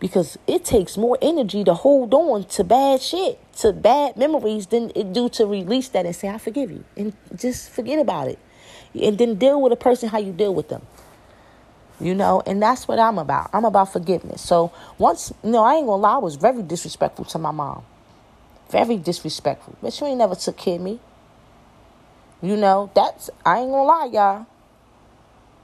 because 0.00 0.38
it 0.46 0.64
takes 0.64 0.96
more 0.96 1.18
energy 1.20 1.64
to 1.64 1.74
hold 1.74 2.14
on 2.14 2.44
to 2.44 2.64
bad 2.64 3.02
shit, 3.02 3.40
to 3.56 3.72
bad 3.72 4.16
memories 4.16 4.66
than 4.66 4.92
it 4.94 5.12
do 5.12 5.28
to 5.30 5.46
release 5.46 5.88
that 5.88 6.06
and 6.06 6.14
say, 6.14 6.28
I 6.28 6.38
forgive 6.38 6.70
you. 6.70 6.84
And 6.96 7.14
just 7.34 7.70
forget 7.70 7.98
about 7.98 8.28
it. 8.28 8.38
And 8.94 9.18
then 9.18 9.36
deal 9.36 9.60
with 9.60 9.72
a 9.72 9.76
person 9.76 10.08
how 10.08 10.18
you 10.18 10.32
deal 10.32 10.54
with 10.54 10.68
them. 10.68 10.86
You 12.00 12.14
know, 12.14 12.42
and 12.46 12.62
that's 12.62 12.86
what 12.86 12.98
I'm 12.98 13.18
about. 13.18 13.50
I'm 13.52 13.64
about 13.64 13.92
forgiveness. 13.92 14.40
So 14.40 14.72
once, 14.98 15.32
you 15.42 15.50
know, 15.50 15.64
I 15.64 15.74
ain't 15.74 15.86
gonna 15.86 16.00
lie, 16.00 16.14
I 16.14 16.18
was 16.18 16.36
very 16.36 16.62
disrespectful 16.62 17.24
to 17.26 17.38
my 17.38 17.50
mom. 17.50 17.82
Very 18.70 18.96
disrespectful. 18.96 19.76
But 19.82 19.92
she 19.92 20.04
ain't 20.04 20.18
never 20.18 20.36
took 20.36 20.56
care 20.56 20.76
of 20.76 20.80
me. 20.80 21.00
You 22.40 22.56
know, 22.56 22.90
that's, 22.94 23.30
I 23.44 23.58
ain't 23.58 23.70
gonna 23.70 23.82
lie, 23.82 24.10
y'all. 24.12 24.46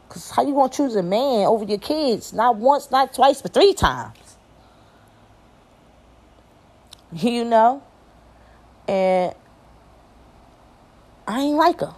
Because 0.09 0.31
how 0.31 0.45
you 0.45 0.55
gonna 0.55 0.73
choose 0.73 0.97
a 0.97 1.03
man 1.03 1.47
over 1.47 1.65
your 1.65 1.79
kids? 1.79 2.33
Not 2.33 2.57
once, 2.57 2.91
not 2.91 3.15
twice, 3.15 3.41
but 3.41 3.55
three 3.55 3.75
times. 3.75 4.19
you 7.13 7.45
know? 7.45 7.81
And 8.89 9.35
I 11.29 11.41
ain't 11.41 11.57
like 11.57 11.81
her 11.81 11.95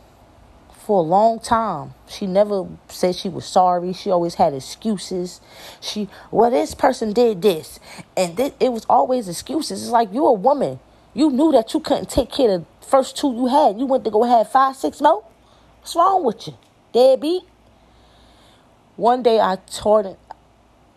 for 0.87 1.01
a 1.01 1.03
long 1.03 1.41
time. 1.41 1.95
She 2.07 2.29
never 2.29 2.69
said 2.87 3.17
she 3.17 3.29
was 3.29 3.45
sorry. 3.45 3.93
She 3.93 4.09
always 4.09 4.37
had 4.37 4.55
excuses. 4.55 5.41
She, 5.81 6.09
well, 6.31 6.49
this 6.49 6.77
person 6.77 7.13
did 7.13 7.43
this. 7.43 7.81
And 8.17 8.37
th- 8.37 8.55
it 8.61 8.73
was 8.73 8.87
always 8.89 9.29
excuses. 9.29 9.83
It's 9.83 9.91
like 9.91 10.11
you're 10.13 10.29
a 10.29 10.33
woman. 10.33 10.79
You 11.13 11.31
knew 11.33 11.51
that 11.51 11.75
you 11.75 11.81
couldn't 11.81 12.09
take 12.09 12.31
care 12.31 12.53
of 12.53 12.61
the 12.61 12.87
first 12.87 13.17
two 13.17 13.35
you 13.35 13.49
had. 13.49 13.81
You 13.81 13.87
went 13.87 14.05
to 14.05 14.13
go 14.13 14.23
have 14.23 14.53
five, 14.53 14.77
six 14.77 15.01
more. 15.01 15.25
What's 15.81 15.97
wrong 15.97 16.23
with 16.23 16.47
you? 16.47 16.55
Deadbeat. 16.93 17.43
One 18.95 19.25
day 19.25 19.41
I 19.41 19.57
taught 19.69 20.07
it, 20.07 20.19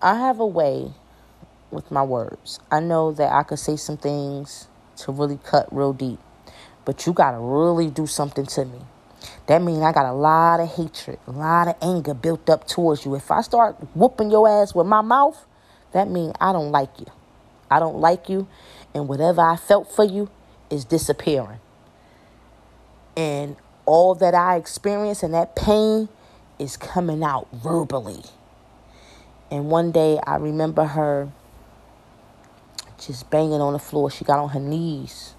I 0.03 0.19
have 0.19 0.39
a 0.39 0.45
way 0.45 0.93
with 1.71 1.89
my 1.89 2.03
words. 2.03 2.59
I 2.69 2.79
know 2.79 3.11
that 3.13 3.33
I 3.33 3.41
could 3.41 3.59
say 3.59 3.75
some 3.75 3.97
things 3.97 4.67
to 4.97 5.11
really 5.11 5.39
cut 5.43 5.67
real 5.75 5.93
deep, 5.93 6.19
but 6.85 7.07
you 7.07 7.13
got 7.13 7.31
to 7.31 7.39
really 7.39 7.89
do 7.89 8.05
something 8.05 8.45
to 8.45 8.65
me. 8.65 8.81
That 9.47 9.61
means 9.61 9.81
I 9.81 9.91
got 9.91 10.05
a 10.05 10.13
lot 10.13 10.59
of 10.59 10.69
hatred, 10.69 11.19
a 11.27 11.31
lot 11.31 11.67
of 11.67 11.75
anger 11.81 12.13
built 12.13 12.49
up 12.49 12.67
towards 12.67 13.05
you. 13.05 13.15
If 13.15 13.31
I 13.31 13.41
start 13.41 13.75
whooping 13.95 14.31
your 14.31 14.47
ass 14.47 14.75
with 14.75 14.87
my 14.87 15.01
mouth, 15.01 15.45
that 15.91 16.09
means 16.09 16.33
I 16.39 16.53
don't 16.53 16.71
like 16.71 16.99
you. 16.99 17.07
I 17.71 17.79
don't 17.79 17.99
like 17.99 18.29
you, 18.29 18.47
and 18.93 19.07
whatever 19.07 19.41
I 19.41 19.55
felt 19.55 19.91
for 19.91 20.03
you 20.03 20.29
is 20.69 20.85
disappearing. 20.85 21.59
And 23.17 23.55
all 23.85 24.15
that 24.15 24.33
I 24.35 24.55
experienced 24.55 25.23
and 25.23 25.33
that 25.33 25.55
pain 25.55 26.09
is 26.59 26.77
coming 26.77 27.23
out 27.23 27.47
verbally. 27.51 28.23
And 29.51 29.69
one 29.69 29.91
day 29.91 30.19
I 30.25 30.35
remember 30.35 30.85
her 30.85 31.31
just 32.99 33.29
banging 33.29 33.61
on 33.61 33.73
the 33.73 33.79
floor. 33.79 34.11
She 34.11 34.23
got 34.25 34.39
on 34.39 34.49
her 34.49 34.59
knees. 34.59 35.33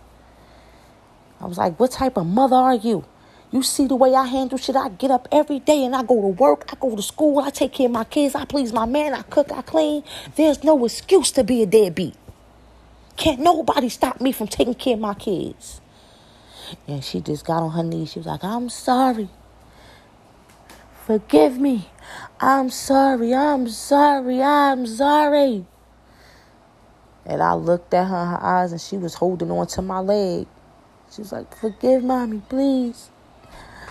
I 1.40 1.46
was 1.46 1.58
like, 1.58 1.78
What 1.78 1.92
type 1.92 2.16
of 2.16 2.26
mother 2.26 2.56
are 2.56 2.74
you? 2.74 3.04
You 3.52 3.64
see 3.64 3.88
the 3.88 3.96
way 3.96 4.14
I 4.14 4.26
handle 4.26 4.58
shit. 4.58 4.76
I 4.76 4.90
get 4.90 5.10
up 5.10 5.26
every 5.32 5.58
day 5.58 5.84
and 5.84 5.96
I 5.96 6.02
go 6.02 6.20
to 6.20 6.28
work. 6.28 6.66
I 6.72 6.76
go 6.78 6.94
to 6.94 7.02
school. 7.02 7.40
I 7.40 7.50
take 7.50 7.72
care 7.72 7.86
of 7.86 7.92
my 7.92 8.04
kids. 8.04 8.34
I 8.34 8.44
please 8.44 8.72
my 8.72 8.86
man. 8.86 9.12
I 9.12 9.22
cook. 9.22 9.50
I 9.50 9.62
clean. 9.62 10.04
There's 10.36 10.62
no 10.62 10.84
excuse 10.84 11.32
to 11.32 11.42
be 11.42 11.62
a 11.62 11.66
deadbeat. 11.66 12.14
Can't 13.16 13.40
nobody 13.40 13.88
stop 13.88 14.20
me 14.20 14.30
from 14.30 14.46
taking 14.46 14.74
care 14.74 14.94
of 14.94 15.00
my 15.00 15.14
kids. 15.14 15.80
And 16.86 17.02
she 17.02 17.20
just 17.20 17.44
got 17.44 17.62
on 17.62 17.72
her 17.72 17.82
knees. 17.82 18.12
She 18.12 18.20
was 18.20 18.26
like, 18.26 18.44
I'm 18.44 18.68
sorry. 18.68 19.28
Forgive 21.04 21.58
me. 21.58 21.88
I'm 22.38 22.70
sorry. 22.70 23.34
I'm 23.34 23.68
sorry. 23.68 24.40
I'm 24.40 24.86
sorry. 24.86 25.66
And 27.26 27.42
I 27.42 27.54
looked 27.54 27.92
at 27.94 28.06
her 28.06 28.22
in 28.22 28.28
her 28.28 28.42
eyes 28.42 28.70
and 28.70 28.80
she 28.80 28.96
was 28.96 29.14
holding 29.14 29.50
on 29.50 29.66
to 29.68 29.82
my 29.82 29.98
leg. 29.98 30.46
She 31.12 31.22
was 31.22 31.32
like, 31.32 31.54
Forgive 31.56 32.04
mommy, 32.04 32.42
please. 32.48 33.10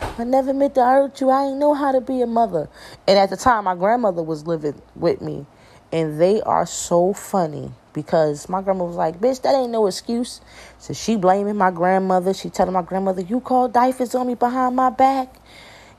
I 0.02 0.24
never 0.24 0.54
meant 0.54 0.76
to 0.76 0.84
hurt 0.84 1.22
you. 1.22 1.30
I 1.30 1.46
ain't 1.46 1.58
know 1.58 1.74
how 1.74 1.92
to 1.92 2.02
be 2.02 2.22
a 2.22 2.28
mother. 2.28 2.70
And 3.08 3.18
at 3.18 3.30
the 3.30 3.38
time, 3.38 3.66
my 3.66 3.76
grandmother 3.76 4.24
was 4.24 4.46
living 4.46 4.82
with 4.96 5.22
me. 5.22 5.46
And 5.92 6.20
they 6.20 6.42
are 6.42 6.66
so 6.66 7.14
funny 7.14 7.72
because 7.94 8.48
my 8.48 8.62
grandma 8.62 8.86
was 8.86 8.96
like, 8.96 9.20
bitch, 9.20 9.42
that 9.42 9.56
ain't 9.56 9.72
no 9.72 9.88
excuse. 9.88 10.42
So 10.78 10.94
she 10.94 11.16
blaming 11.16 11.56
my 11.56 11.72
grandmother. 11.72 12.34
She 12.34 12.50
telling 12.50 12.74
my 12.74 12.82
grandmother, 12.82 13.22
you 13.22 13.40
called 13.40 13.74
DYFS 13.74 14.20
on 14.20 14.28
me 14.28 14.36
behind 14.36 14.76
my 14.76 14.90
back. 14.90 15.36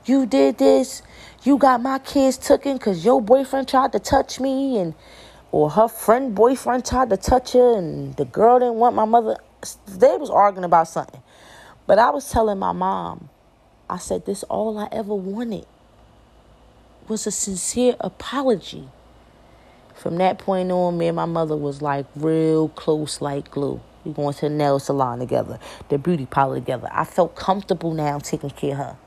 You 0.05 0.25
did 0.25 0.57
this. 0.57 1.01
You 1.43 1.57
got 1.57 1.81
my 1.81 1.99
kids 1.99 2.37
taken 2.37 2.77
because 2.77 3.03
your 3.03 3.21
boyfriend 3.21 3.67
tried 3.67 3.91
to 3.93 3.99
touch 3.99 4.39
me 4.39 4.77
and 4.77 4.93
or 5.51 5.69
her 5.71 5.87
friend 5.87 6.33
boyfriend 6.33 6.85
tried 6.85 7.09
to 7.09 7.17
touch 7.17 7.53
her 7.53 7.77
and 7.77 8.15
the 8.15 8.25
girl 8.25 8.59
didn't 8.59 8.75
want 8.75 8.95
my 8.95 9.05
mother. 9.05 9.35
They 9.87 10.15
was 10.17 10.29
arguing 10.29 10.63
about 10.63 10.87
something. 10.87 11.21
But 11.87 11.99
I 11.99 12.11
was 12.11 12.29
telling 12.29 12.59
my 12.59 12.71
mom, 12.71 13.29
I 13.91 13.97
said, 13.97 14.25
this 14.25 14.43
all 14.43 14.77
I 14.79 14.87
ever 14.93 15.13
wanted 15.13 15.65
was 17.09 17.27
a 17.27 17.31
sincere 17.31 17.97
apology. 17.99 18.87
From 19.95 20.15
that 20.15 20.37
point 20.39 20.71
on, 20.71 20.97
me 20.97 21.07
and 21.07 21.15
my 21.17 21.25
mother 21.25 21.57
was 21.57 21.81
like 21.81 22.05
real 22.15 22.69
close 22.69 23.19
like 23.19 23.51
glue. 23.51 23.81
We 24.05 24.13
going 24.13 24.33
to 24.35 24.41
the 24.41 24.49
nail 24.49 24.79
salon 24.79 25.19
together, 25.19 25.59
the 25.89 25.97
beauty 25.97 26.25
parlor 26.25 26.55
together. 26.55 26.87
I 26.89 27.03
felt 27.03 27.35
comfortable 27.35 27.93
now 27.93 28.17
taking 28.19 28.49
care 28.51 28.71
of 28.71 28.77
her. 28.77 28.97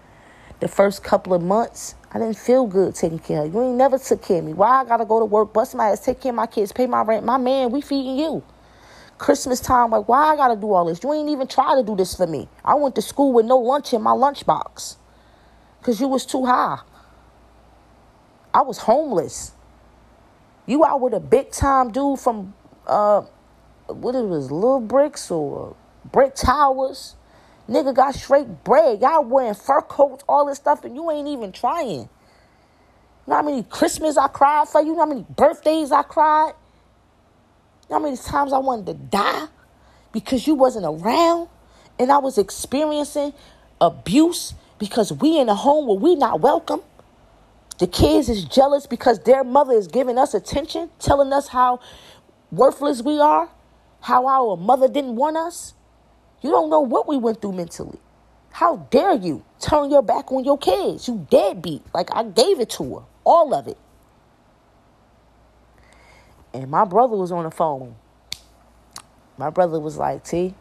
The 0.60 0.68
first 0.68 1.02
couple 1.02 1.32
of 1.32 1.40
months, 1.42 1.94
I 2.12 2.18
didn't 2.18 2.36
feel 2.36 2.66
good 2.66 2.94
taking 2.94 3.18
care 3.20 3.42
of 3.42 3.52
her. 3.52 3.58
You 3.58 3.66
ain't 3.66 3.76
never 3.76 3.98
took 3.98 4.22
care 4.22 4.40
of 4.40 4.44
me. 4.44 4.52
Why 4.52 4.82
I 4.82 4.84
gotta 4.84 5.06
go 5.06 5.18
to 5.18 5.24
work, 5.24 5.54
bust 5.54 5.74
my 5.74 5.92
ass, 5.92 6.04
take 6.04 6.20
care 6.20 6.30
of 6.30 6.36
my 6.36 6.46
kids, 6.46 6.72
pay 6.72 6.86
my 6.86 7.00
rent? 7.00 7.24
My 7.24 7.38
man, 7.38 7.70
we 7.70 7.80
feeding 7.80 8.18
you. 8.18 8.42
Christmas 9.18 9.60
time, 9.60 9.90
like, 9.90 10.08
why 10.08 10.32
I 10.32 10.36
gotta 10.36 10.56
do 10.56 10.72
all 10.72 10.86
this? 10.86 11.02
You 11.02 11.12
ain't 11.12 11.28
even 11.28 11.46
try 11.46 11.74
to 11.76 11.82
do 11.82 11.96
this 11.96 12.14
for 12.14 12.26
me. 12.26 12.48
I 12.64 12.74
went 12.74 12.94
to 12.96 13.02
school 13.02 13.32
with 13.32 13.46
no 13.46 13.58
lunch 13.58 13.92
in 13.92 14.02
my 14.02 14.10
lunchbox 14.10 14.96
because 15.78 16.00
you 16.00 16.08
was 16.08 16.26
too 16.26 16.46
high. 16.46 16.80
I 18.52 18.62
was 18.62 18.78
homeless. 18.78 19.52
You 20.66 20.84
out 20.84 21.00
with 21.00 21.12
a 21.14 21.20
big 21.20 21.50
time 21.50 21.90
dude 21.90 22.18
from, 22.18 22.54
uh, 22.86 23.22
what 23.86 24.14
it 24.14 24.24
was, 24.24 24.50
Little 24.50 24.80
Bricks 24.80 25.30
or 25.30 25.76
Brick 26.10 26.34
Towers. 26.34 27.16
Nigga 27.68 27.94
got 27.94 28.14
straight 28.14 28.64
bread. 28.64 29.00
Y'all 29.00 29.24
wearing 29.24 29.54
fur 29.54 29.80
coats, 29.80 30.24
all 30.28 30.46
this 30.46 30.58
stuff, 30.58 30.84
and 30.84 30.94
you 30.94 31.10
ain't 31.10 31.28
even 31.28 31.52
trying. 31.52 32.00
You 32.00 32.08
know 33.26 33.36
how 33.36 33.42
many 33.42 33.62
Christmas 33.62 34.16
I 34.16 34.28
cried 34.28 34.68
for 34.68 34.80
you? 34.80 34.88
You 34.88 34.92
know 34.94 35.00
how 35.00 35.06
many 35.06 35.24
birthdays 35.34 35.92
I 35.92 36.02
cried? 36.02 36.52
How 37.90 37.98
many 37.98 38.16
times 38.16 38.52
I 38.52 38.58
wanted 38.58 38.86
to 38.86 38.94
die 38.94 39.46
because 40.12 40.46
you 40.46 40.54
wasn't 40.54 40.86
around 40.86 41.48
and 41.98 42.10
I 42.10 42.18
was 42.18 42.38
experiencing 42.38 43.34
abuse 43.80 44.54
because 44.78 45.12
we 45.12 45.38
in 45.38 45.48
a 45.48 45.54
home 45.54 45.86
where 45.86 45.98
we 45.98 46.16
not 46.16 46.40
welcome? 46.40 46.80
The 47.78 47.86
kids 47.86 48.28
is 48.28 48.44
jealous 48.44 48.86
because 48.86 49.20
their 49.20 49.44
mother 49.44 49.74
is 49.74 49.88
giving 49.88 50.16
us 50.18 50.32
attention, 50.34 50.90
telling 50.98 51.32
us 51.32 51.48
how 51.48 51.80
worthless 52.50 53.02
we 53.02 53.18
are, 53.20 53.50
how 54.00 54.26
our 54.26 54.56
mother 54.56 54.88
didn't 54.88 55.16
want 55.16 55.36
us. 55.36 55.74
You 56.42 56.50
don't 56.50 56.70
know 56.70 56.80
what 56.80 57.08
we 57.08 57.16
went 57.18 57.42
through 57.42 57.52
mentally. 57.52 57.98
How 58.50 58.76
dare 58.90 59.14
you 59.14 59.44
turn 59.60 59.90
your 59.90 60.02
back 60.02 60.30
on 60.32 60.44
your 60.44 60.58
kids? 60.58 61.08
You 61.08 61.26
deadbeat. 61.30 61.82
Like 61.92 62.08
I 62.14 62.22
gave 62.22 62.60
it 62.60 62.70
to 62.70 62.96
her, 62.96 63.04
all 63.24 63.52
of 63.52 63.66
it. 63.66 63.76
And 66.54 66.70
my 66.70 66.84
brother 66.84 67.16
was 67.16 67.32
on 67.32 67.44
the 67.44 67.50
phone. 67.50 67.96
My 69.36 69.50
brother 69.50 69.80
was 69.80 69.98
like, 69.98 70.24
T, 70.24 70.54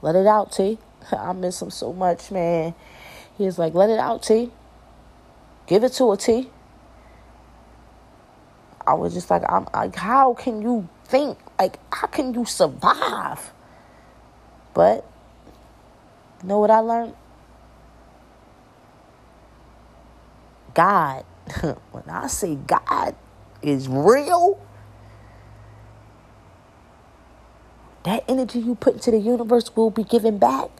let 0.00 0.14
it 0.14 0.26
out, 0.26 0.52
T. 0.52 0.78
I 1.12 1.32
miss 1.32 1.60
him 1.60 1.70
so 1.70 1.92
much, 1.92 2.30
man. 2.30 2.74
He 3.36 3.44
was 3.44 3.58
like, 3.58 3.74
let 3.74 3.90
it 3.90 3.98
out, 3.98 4.22
T. 4.22 4.52
Give 5.66 5.84
it 5.84 5.92
to 5.94 6.10
her, 6.10 6.16
T. 6.16 6.48
I 8.86 8.94
was 8.94 9.14
just 9.14 9.30
like, 9.30 9.42
I'm 9.50 9.66
like, 9.74 9.96
how 9.96 10.34
can 10.34 10.62
you 10.62 10.88
think? 11.04 11.38
Like, 11.58 11.78
how 11.92 12.06
can 12.06 12.34
you 12.34 12.44
survive? 12.44 13.52
But 14.74 15.06
you 16.42 16.48
know 16.48 16.60
what 16.60 16.70
I 16.70 16.78
learned? 16.78 17.14
God. 20.74 21.24
when 21.90 22.04
I 22.08 22.28
say 22.28 22.54
God 22.54 23.16
is 23.62 23.88
real, 23.88 24.60
that 28.04 28.24
energy 28.28 28.58
you 28.58 28.74
put 28.74 28.94
into 28.94 29.10
the 29.10 29.18
universe 29.18 29.74
will 29.76 29.90
be 29.90 30.04
given 30.04 30.38
back. 30.38 30.70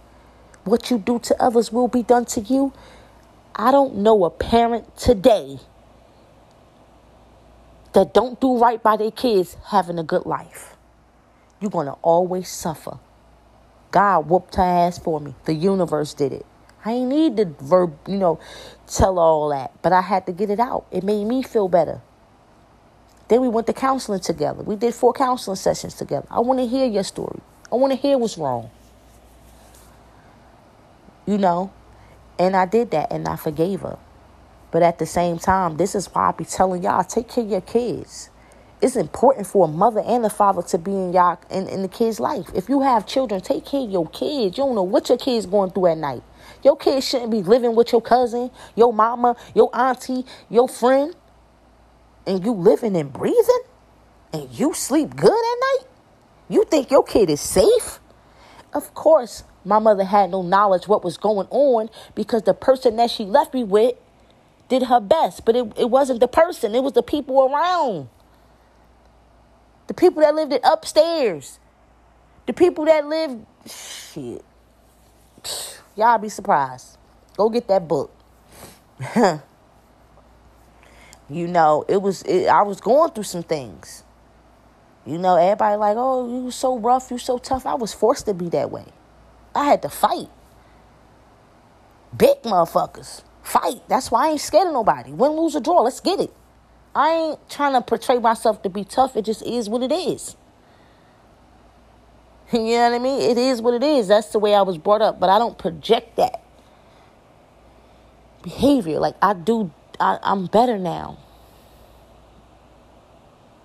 What 0.64 0.90
you 0.90 0.98
do 0.98 1.18
to 1.20 1.42
others 1.42 1.72
will 1.72 1.88
be 1.88 2.02
done 2.02 2.24
to 2.26 2.40
you. 2.40 2.72
I 3.54 3.70
don't 3.70 3.96
know 3.96 4.24
a 4.24 4.30
parent 4.30 4.96
today 4.96 5.58
that 7.92 8.14
don't 8.14 8.40
do 8.40 8.58
right 8.58 8.82
by 8.82 8.96
their 8.96 9.10
kids 9.10 9.56
having 9.66 9.98
a 9.98 10.04
good 10.04 10.26
life. 10.26 10.76
You're 11.60 11.70
going 11.70 11.86
to 11.86 11.96
always 12.02 12.48
suffer. 12.48 12.98
God 13.90 14.28
whooped 14.28 14.56
her 14.56 14.62
ass 14.62 14.98
for 14.98 15.20
me. 15.20 15.34
The 15.44 15.54
universe 15.54 16.14
did 16.14 16.32
it. 16.32 16.46
I 16.84 16.92
ain't 16.92 17.10
need 17.10 17.36
to 17.36 17.44
verb, 17.44 17.96
you 18.08 18.16
know, 18.16 18.40
tell 18.88 19.18
all 19.18 19.50
that, 19.50 19.70
but 19.82 19.92
I 19.92 20.00
had 20.00 20.26
to 20.26 20.32
get 20.32 20.50
it 20.50 20.58
out. 20.58 20.86
It 20.90 21.04
made 21.04 21.24
me 21.26 21.42
feel 21.42 21.68
better. 21.68 22.00
Then 23.28 23.40
we 23.40 23.48
went 23.48 23.66
to 23.68 23.72
counseling 23.72 24.20
together. 24.20 24.62
We 24.62 24.76
did 24.76 24.94
four 24.94 25.12
counseling 25.12 25.56
sessions 25.56 25.94
together. 25.94 26.26
I 26.30 26.40
want 26.40 26.60
to 26.60 26.66
hear 26.66 26.86
your 26.86 27.04
story. 27.04 27.40
I 27.70 27.76
want 27.76 27.92
to 27.92 27.98
hear 27.98 28.18
what's 28.18 28.36
wrong. 28.36 28.70
You 31.26 31.38
know, 31.38 31.72
and 32.38 32.56
I 32.56 32.66
did 32.66 32.90
that 32.90 33.12
and 33.12 33.26
I 33.28 33.36
forgave 33.36 33.80
her. 33.82 33.98
But 34.70 34.82
at 34.82 34.98
the 34.98 35.06
same 35.06 35.38
time, 35.38 35.76
this 35.76 35.94
is 35.94 36.06
why 36.06 36.28
I 36.28 36.32
be 36.32 36.44
telling 36.44 36.82
y'all 36.82 37.04
take 37.04 37.28
care 37.28 37.44
of 37.44 37.50
your 37.50 37.60
kids 37.60 38.30
it's 38.82 38.96
important 38.96 39.46
for 39.46 39.66
a 39.66 39.68
mother 39.68 40.02
and 40.04 40.26
a 40.26 40.28
father 40.28 40.60
to 40.60 40.76
be 40.76 40.90
in 40.90 41.12
y'all 41.12 41.38
in, 41.50 41.68
in 41.68 41.82
the 41.82 41.88
kid's 41.88 42.18
life. 42.18 42.46
If 42.52 42.68
you 42.68 42.80
have 42.80 43.06
children, 43.06 43.40
take 43.40 43.64
care 43.64 43.82
of 43.82 43.90
your 43.90 44.08
kids. 44.08 44.58
You 44.58 44.64
don't 44.64 44.74
know 44.74 44.82
what 44.82 45.08
your 45.08 45.18
kid's 45.18 45.46
going 45.46 45.70
through 45.70 45.86
at 45.86 45.98
night. 45.98 46.22
Your 46.64 46.76
kids 46.76 47.08
shouldn't 47.08 47.30
be 47.30 47.42
living 47.42 47.76
with 47.76 47.92
your 47.92 48.02
cousin, 48.02 48.50
your 48.74 48.92
mama, 48.92 49.36
your 49.54 49.70
auntie, 49.72 50.26
your 50.50 50.68
friend, 50.68 51.14
and 52.26 52.44
you 52.44 52.52
living 52.52 52.96
and 52.96 53.12
breathing, 53.12 53.62
and 54.32 54.50
you 54.50 54.74
sleep 54.74 55.16
good 55.16 55.30
at 55.30 55.58
night. 55.60 55.86
You 56.48 56.64
think 56.64 56.90
your 56.90 57.04
kid 57.04 57.30
is 57.30 57.40
safe? 57.40 58.00
Of 58.72 58.94
course, 58.94 59.44
my 59.64 59.78
mother 59.78 60.04
had 60.04 60.30
no 60.30 60.42
knowledge 60.42 60.88
what 60.88 61.04
was 61.04 61.16
going 61.16 61.46
on 61.50 61.90
because 62.14 62.42
the 62.42 62.54
person 62.54 62.96
that 62.96 63.10
she 63.10 63.24
left 63.24 63.54
me 63.54 63.64
with 63.64 63.94
did 64.68 64.84
her 64.84 65.00
best, 65.00 65.44
but 65.44 65.56
it, 65.56 65.72
it 65.76 65.90
wasn't 65.90 66.20
the 66.20 66.28
person, 66.28 66.74
it 66.74 66.82
was 66.82 66.94
the 66.94 67.02
people 67.02 67.42
around. 67.42 68.08
The 69.86 69.94
people 69.94 70.22
that 70.22 70.34
lived 70.34 70.52
it 70.52 70.62
upstairs. 70.64 71.58
The 72.46 72.52
people 72.52 72.86
that 72.86 73.06
lived 73.06 73.44
shit. 73.66 74.44
Y'all 75.96 76.18
be 76.18 76.28
surprised. 76.28 76.96
Go 77.36 77.50
get 77.50 77.68
that 77.68 77.86
book. 77.86 78.14
you 81.34 81.48
know, 81.48 81.84
it 81.88 82.02
was 82.02 82.22
it, 82.22 82.48
I 82.48 82.62
was 82.62 82.80
going 82.80 83.12
through 83.12 83.24
some 83.24 83.42
things. 83.42 84.04
You 85.06 85.18
know, 85.18 85.36
everybody 85.36 85.76
like, 85.76 85.96
oh, 85.98 86.44
you 86.44 86.50
so 86.50 86.78
rough, 86.78 87.10
you 87.10 87.18
so 87.18 87.38
tough. 87.38 87.66
I 87.66 87.74
was 87.74 87.92
forced 87.92 88.26
to 88.26 88.34
be 88.34 88.48
that 88.50 88.70
way. 88.70 88.86
I 89.54 89.66
had 89.66 89.82
to 89.82 89.88
fight. 89.88 90.28
Big 92.16 92.42
motherfuckers. 92.42 93.22
Fight. 93.42 93.82
That's 93.88 94.10
why 94.10 94.28
I 94.28 94.30
ain't 94.32 94.40
scared 94.40 94.68
of 94.68 94.74
nobody. 94.74 95.12
Win, 95.12 95.32
lose, 95.32 95.56
or 95.56 95.60
draw. 95.60 95.80
Let's 95.80 96.00
get 96.00 96.20
it. 96.20 96.32
I 96.94 97.10
ain't 97.10 97.50
trying 97.50 97.72
to 97.74 97.82
portray 97.82 98.18
myself 98.18 98.62
to 98.62 98.68
be 98.68 98.84
tough. 98.84 99.16
It 99.16 99.24
just 99.24 99.42
is 99.44 99.68
what 99.68 99.82
it 99.82 99.92
is. 99.92 100.36
You 102.52 102.60
know 102.60 102.90
what 102.90 102.94
I 102.94 102.98
mean? 102.98 103.30
It 103.30 103.38
is 103.38 103.62
what 103.62 103.74
it 103.74 103.82
is. 103.82 104.08
That's 104.08 104.28
the 104.28 104.38
way 104.38 104.54
I 104.54 104.62
was 104.62 104.78
brought 104.78 105.02
up. 105.02 105.18
But 105.18 105.30
I 105.30 105.38
don't 105.38 105.58
project 105.58 106.16
that 106.16 106.42
behavior. 108.42 109.00
Like 109.00 109.16
I 109.22 109.34
do, 109.34 109.72
I, 110.00 110.18
I'm 110.22 110.46
better 110.46 110.78
now. 110.78 111.18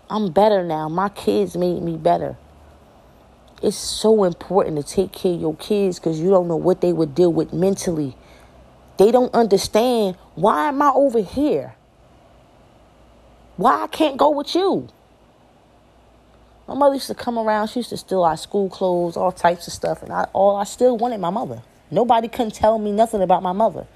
I'm 0.10 0.32
better 0.32 0.64
now. 0.64 0.90
My 0.90 1.10
kids 1.10 1.58
made 1.58 1.82
me 1.82 1.98
better. 1.98 2.38
It's 3.62 3.78
so 3.78 4.24
important 4.24 4.78
to 4.78 4.84
take 4.84 5.12
care 5.12 5.34
of 5.34 5.42
your 5.42 5.56
kids 5.56 6.00
because 6.00 6.20
you 6.20 6.30
don't 6.30 6.48
know 6.48 6.56
what 6.56 6.82
they 6.82 6.94
would 6.94 7.16
deal 7.16 7.34
with 7.34 7.54
mentally. 7.54 8.16
They 8.98 9.12
don't 9.12 9.34
understand 9.34 10.16
why 10.36 10.70
am 10.70 10.82
I 10.82 10.92
over 10.94 11.22
here? 11.22 11.76
Why 13.58 13.84
I 13.84 13.88
can't 13.88 14.18
go 14.18 14.30
with 14.30 14.54
you? 14.56 14.88
My 16.68 16.76
mother 16.76 16.96
used 16.96 17.08
to 17.08 17.16
come 17.16 17.40
around. 17.40 17.68
She 17.68 17.80
used 17.80 17.90
to 17.90 17.98
steal 17.98 18.24
our 18.24 18.38
school 18.38 18.70
clothes, 18.70 19.18
all 19.18 19.32
types 19.32 19.68
of 19.68 19.74
stuff, 19.74 20.04
and 20.04 20.12
I, 20.12 20.26
all 20.34 20.58
I 20.58 20.66
still 20.66 20.98
wanted 20.98 21.20
my 21.20 21.30
mother. 21.30 21.64
Nobody 21.90 22.28
couldn't 22.28 22.54
tell 22.54 22.78
me 22.78 22.92
nothing 22.92 23.22
about 23.22 23.42
my 23.42 23.54
mother. 23.54 23.88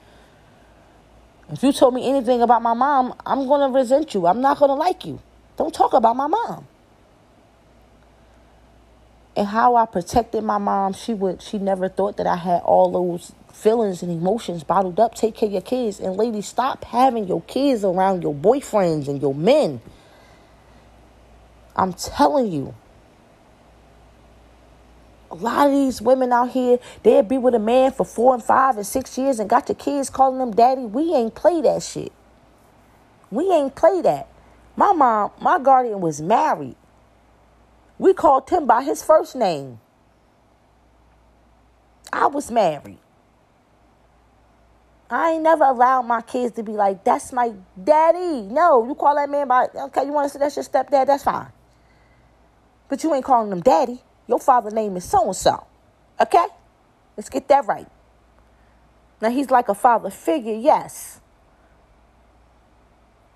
If 1.51 1.61
you 1.63 1.73
told 1.73 1.93
me 1.93 2.09
anything 2.09 2.41
about 2.41 2.61
my 2.61 2.73
mom, 2.73 3.13
I'm 3.25 3.47
gonna 3.47 3.69
resent 3.69 4.13
you. 4.13 4.25
I'm 4.25 4.41
not 4.41 4.57
gonna 4.57 4.75
like 4.75 5.05
you. 5.05 5.21
Don't 5.57 5.73
talk 5.73 5.93
about 5.93 6.15
my 6.15 6.27
mom. 6.27 6.65
and 9.35 9.47
how 9.47 9.75
I 9.75 9.85
protected 9.87 10.43
my 10.43 10.59
mom, 10.59 10.93
she 10.93 11.13
would 11.13 11.41
she 11.41 11.57
never 11.57 11.89
thought 11.89 12.17
that 12.17 12.27
I 12.27 12.35
had 12.37 12.61
all 12.63 12.91
those 12.91 13.33
feelings 13.53 14.03
and 14.03 14.11
emotions 14.11 14.63
bottled 14.63 14.99
up. 14.99 15.15
Take 15.15 15.35
care 15.35 15.47
of 15.47 15.53
your 15.53 15.63
kids. 15.63 15.99
And 15.99 16.17
ladies, 16.17 16.47
stop 16.47 16.85
having 16.85 17.27
your 17.27 17.41
kids 17.43 17.83
around 17.83 18.23
your 18.23 18.35
boyfriends 18.35 19.07
and 19.07 19.21
your 19.21 19.35
men. 19.35 19.81
I'm 21.75 21.93
telling 21.93 22.51
you. 22.51 22.75
A 25.31 25.35
lot 25.35 25.67
of 25.67 25.73
these 25.73 26.01
women 26.01 26.33
out 26.33 26.51
here, 26.51 26.79
they'll 27.03 27.23
be 27.23 27.37
with 27.37 27.55
a 27.55 27.59
man 27.59 27.91
for 27.91 28.05
four 28.05 28.35
and 28.35 28.43
five 28.43 28.77
and 28.77 28.87
six 28.87 29.17
years 29.17 29.39
and 29.39 29.49
got 29.49 29.69
your 29.69 29.75
kids 29.75 30.09
calling 30.09 30.39
them 30.39 30.51
daddy. 30.53 30.83
We 30.83 31.13
ain't 31.15 31.35
play 31.35 31.61
that 31.61 31.83
shit. 31.83 32.11
We 33.31 33.51
ain't 33.51 33.75
play 33.75 34.01
that. 34.03 34.29
My 34.75 34.93
mom, 34.93 35.31
my 35.39 35.59
guardian 35.59 36.01
was 36.01 36.21
married. 36.21 36.75
We 37.97 38.13
called 38.13 38.49
him 38.49 38.65
by 38.65 38.83
his 38.83 39.03
first 39.03 39.35
name. 39.35 39.79
I 42.11 42.27
was 42.27 42.51
married. 42.51 42.99
I 45.09 45.31
ain't 45.31 45.43
never 45.43 45.65
allowed 45.65 46.03
my 46.03 46.21
kids 46.21 46.55
to 46.55 46.63
be 46.63 46.73
like, 46.73 47.03
that's 47.03 47.31
my 47.31 47.53
daddy. 47.81 48.43
No, 48.43 48.87
you 48.87 48.95
call 48.95 49.15
that 49.15 49.29
man 49.29 49.47
by, 49.47 49.67
okay, 49.75 50.05
you 50.05 50.11
want 50.11 50.27
to 50.27 50.33
say 50.33 50.39
that's 50.39 50.55
your 50.55 50.65
stepdad? 50.65 51.07
That's 51.07 51.23
fine. 51.23 51.51
But 52.89 53.03
you 53.03 53.13
ain't 53.13 53.25
calling 53.25 53.51
him 53.51 53.61
daddy. 53.61 54.01
Your 54.27 54.39
father's 54.39 54.73
name 54.73 54.97
is 54.97 55.05
so 55.05 55.25
and 55.25 55.35
so. 55.35 55.65
Okay? 56.19 56.47
Let's 57.15 57.29
get 57.29 57.47
that 57.49 57.65
right. 57.67 57.87
Now, 59.21 59.29
he's 59.29 59.49
like 59.49 59.69
a 59.69 59.75
father 59.75 60.09
figure, 60.09 60.55
yes. 60.55 61.20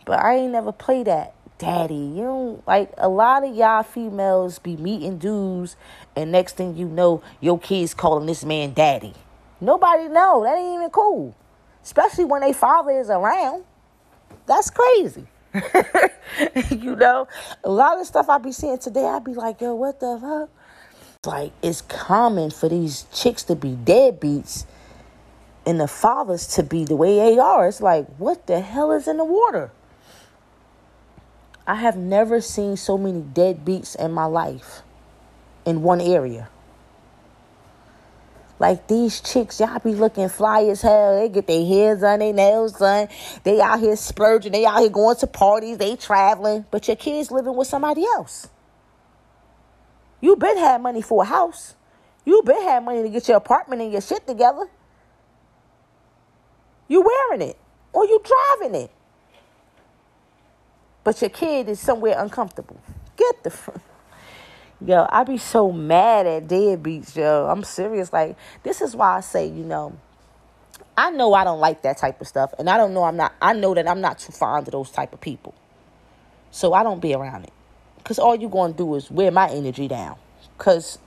But 0.06 0.24
I 0.24 0.38
ain't 0.38 0.52
never 0.52 0.72
play 0.72 1.04
that 1.04 1.34
daddy. 1.58 1.96
You 1.96 2.24
know, 2.24 2.64
like 2.66 2.92
a 2.98 3.10
lot 3.10 3.44
of 3.44 3.56
y'all 3.56 3.84
females 3.84 4.60
be 4.60 4.78
meeting 4.78 5.18
dudes, 5.18 5.76
and 6.16 6.32
next 6.32 6.56
thing 6.56 6.78
you 6.78 6.88
know, 6.88 7.22
your 7.42 7.60
kids 7.60 7.94
calling 7.94 8.26
this 8.26 8.46
man 8.46 8.74
daddy. 8.74 9.14
Nobody 9.60 10.08
know. 10.08 10.44
That 10.44 10.58
ain't 10.58 10.76
even 10.76 10.90
cool 10.90 11.36
especially 11.86 12.26
when 12.26 12.44
a 12.44 12.52
father 12.52 13.00
is 13.00 13.10
around. 13.10 13.64
That's 14.48 14.72
crazy. 14.72 15.28
you 16.72 16.96
know, 16.96 17.28
a 17.64 17.70
lot 17.70 18.00
of 18.00 18.08
stuff 18.08 18.28
I 18.28 18.40
be 18.40 18.52
seeing 18.52 18.80
today, 18.80 19.06
I 19.06 19.20
be 19.20 19.34
like, 19.34 19.62
yo, 19.62 19.76
what 19.76 20.00
the 20.00 20.18
fuck? 20.20 20.50
Like, 21.26 21.54
it's 21.62 21.82
common 21.82 22.52
for 22.52 22.68
these 22.68 23.06
chicks 23.14 23.44
to 23.44 23.56
be 23.56 23.70
deadbeats 23.70 24.66
and 25.66 25.80
the 25.80 25.88
fathers 25.88 26.48
to 26.56 26.64
be 26.64 26.84
the 26.84 26.96
way 26.96 27.16
they 27.16 27.40
are. 27.40 27.68
It's 27.68 27.82
like, 27.82 28.08
what 28.18 28.48
the 28.48 28.60
hell 28.60 28.92
is 28.92 29.08
in 29.08 29.18
the 29.18 29.24
water? 29.24 29.72
I 31.68 31.76
have 31.76 31.98
never 31.98 32.42
seen 32.42 32.78
so 32.78 32.98
many 32.98 33.22
deadbeats 33.22 33.96
in 33.96 34.12
my 34.12 34.26
life 34.26 34.82
in 35.66 35.82
one 35.82 36.00
area. 36.00 36.50
Like 38.58 38.88
these 38.88 39.20
chicks, 39.20 39.60
y'all 39.60 39.80
be 39.80 39.94
looking 39.94 40.30
fly 40.30 40.64
as 40.64 40.82
hell. 40.82 41.20
They 41.20 41.28
get 41.28 41.48
their 41.48 41.66
hair 41.66 41.98
done, 41.98 42.20
their 42.20 42.32
nails 42.32 42.74
done. 42.74 43.10
They 43.44 43.60
out 43.60 43.80
here 43.80 43.96
splurging. 43.96 44.54
They 44.54 44.66
out 44.66 44.80
here 44.80 44.90
going 44.90 45.18
to 45.18 45.28
parties. 45.28 45.78
They 45.78 45.96
traveling. 45.96 46.66
But 46.72 46.88
your 46.88 46.96
kids 46.96 47.32
living 47.32 47.56
with 47.56 47.68
somebody 47.68 48.06
else. 48.06 48.48
You 50.22 50.38
been 50.38 50.58
had 50.58 50.82
money 50.82 51.02
for 51.02 51.24
a 51.24 51.26
house. 51.26 51.76
You 52.24 52.42
been 52.44 52.62
had 52.62 52.84
money 52.84 53.04
to 53.04 53.10
get 53.10 53.28
your 53.28 53.38
apartment 53.38 53.82
and 53.82 53.92
your 53.92 54.02
shit 54.02 54.26
together. 54.26 54.68
You 56.88 57.02
wearing 57.02 57.50
it 57.50 57.58
or 57.92 58.06
you 58.06 58.22
driving 58.24 58.84
it. 58.84 58.92
But 61.06 61.22
your 61.22 61.30
kid 61.30 61.70
is 61.70 61.80
somewhere 61.80 62.20
uncomfortable. 62.20 62.82
Get 63.16 63.44
the 63.44 63.54
Yo, 64.86 65.08
I 65.10 65.24
be 65.24 65.38
so 65.38 65.72
mad 65.72 66.26
at 66.28 66.48
deadbeats, 66.48 67.16
yo. 67.16 67.48
I'm 67.48 67.64
serious. 67.64 68.12
Like, 68.12 68.36
this 68.64 68.82
is 68.82 68.94
why 68.94 69.16
I 69.16 69.22
say, 69.22 69.48
you 69.48 69.64
know, 69.64 69.98
I 70.98 71.12
know 71.12 71.34
I 71.34 71.44
don't 71.44 71.60
like 71.60 71.84
that 71.84 71.98
type 71.98 72.20
of 72.20 72.28
stuff. 72.28 72.54
And 72.60 72.70
I 72.70 72.76
don't 72.76 72.94
know 72.94 73.04
I'm 73.04 73.18
not 73.18 73.34
I 73.42 73.54
know 73.54 73.74
that 73.74 73.88
I'm 73.88 74.02
not 74.02 74.20
too 74.20 74.32
fond 74.32 74.68
of 74.68 74.72
those 74.72 74.92
type 74.92 75.14
of 75.14 75.22
people. 75.22 75.54
So 76.52 76.74
I 76.74 76.84
don't 76.84 77.02
be 77.02 77.14
around 77.14 77.44
it. 77.44 77.54
Cause 78.04 78.20
all 78.20 78.36
you 78.36 78.50
gonna 78.50 78.74
do 78.74 78.96
is 78.96 79.10
wear 79.10 79.32
my 79.32 79.50
energy 79.50 79.88
down. 79.88 80.18
Cause 80.58 81.00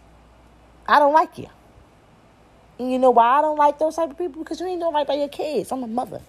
I 0.86 0.98
don't 0.98 1.12
like 1.12 1.38
you. 1.38 1.48
And 2.78 2.90
you 2.92 2.98
know 2.98 3.10
why 3.10 3.38
I 3.38 3.42
don't 3.42 3.58
like 3.58 3.78
those 3.78 3.96
type 3.96 4.10
of 4.10 4.18
people? 4.18 4.42
Because 4.42 4.60
you 4.60 4.66
ain't 4.66 4.80
doing 4.80 4.94
right 4.94 5.06
by 5.06 5.14
your 5.14 5.28
kids. 5.28 5.72
I'm 5.72 5.82
a 5.82 5.86
mother. 5.86 6.22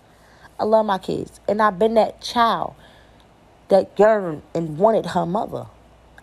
I 0.60 0.64
love 0.64 0.86
my 0.86 0.98
kids. 0.98 1.40
And 1.48 1.62
I've 1.62 1.80
been 1.80 1.94
that 1.94 2.22
child 2.22 2.76
that 3.70 3.98
yearned 3.98 4.42
and 4.54 4.78
wanted 4.78 5.08
her 5.08 5.26
mother. 5.26 5.66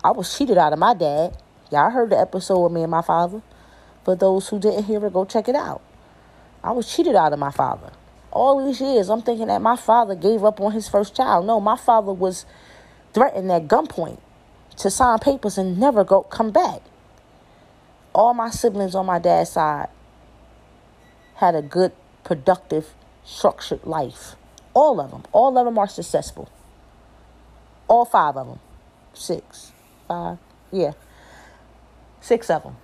I 0.04 0.10
was 0.10 0.36
cheated 0.36 0.58
out 0.58 0.72
of 0.72 0.78
my 0.78 0.94
dad. 0.94 1.36
Y'all 1.72 1.90
heard 1.90 2.10
the 2.10 2.18
episode 2.18 2.62
with 2.62 2.72
me 2.72 2.82
and 2.82 2.90
my 2.90 3.02
father. 3.02 3.42
For 4.04 4.14
those 4.14 4.48
who 4.48 4.60
didn't 4.60 4.84
hear 4.84 5.04
it, 5.04 5.12
go 5.12 5.24
check 5.24 5.48
it 5.48 5.56
out. 5.56 5.82
I 6.62 6.72
was 6.72 6.92
cheated 6.92 7.16
out 7.16 7.32
of 7.32 7.38
my 7.38 7.50
father. 7.50 7.92
All 8.30 8.64
these 8.64 8.80
years, 8.80 9.08
I'm 9.08 9.22
thinking 9.22 9.46
that 9.46 9.62
my 9.62 9.76
father 9.76 10.14
gave 10.14 10.44
up 10.44 10.60
on 10.60 10.72
his 10.72 10.88
first 10.88 11.16
child. 11.16 11.46
No, 11.46 11.60
my 11.60 11.76
father 11.76 12.12
was 12.12 12.44
threatened 13.14 13.50
at 13.50 13.66
gunpoint 13.66 14.20
to 14.76 14.90
sign 14.90 15.18
papers 15.18 15.56
and 15.58 15.78
never 15.78 16.04
go 16.04 16.22
come 16.22 16.50
back. 16.50 16.82
All 18.12 18.34
my 18.34 18.50
siblings 18.50 18.94
on 18.94 19.06
my 19.06 19.18
dad's 19.18 19.50
side 19.50 19.88
had 21.36 21.54
a 21.54 21.62
good, 21.62 21.92
productive, 22.24 22.94
structured 23.24 23.84
life. 23.84 24.36
All 24.74 25.00
of 25.00 25.10
them. 25.10 25.24
All 25.32 25.56
of 25.56 25.64
them 25.64 25.78
are 25.78 25.88
successful. 25.88 26.50
All 27.88 28.04
five 28.04 28.36
of 28.36 28.46
them. 28.46 28.60
Six 29.14 29.72
five, 30.06 30.38
yeah, 30.72 30.92
six 32.20 32.50
of 32.50 32.62
them. 32.62 32.76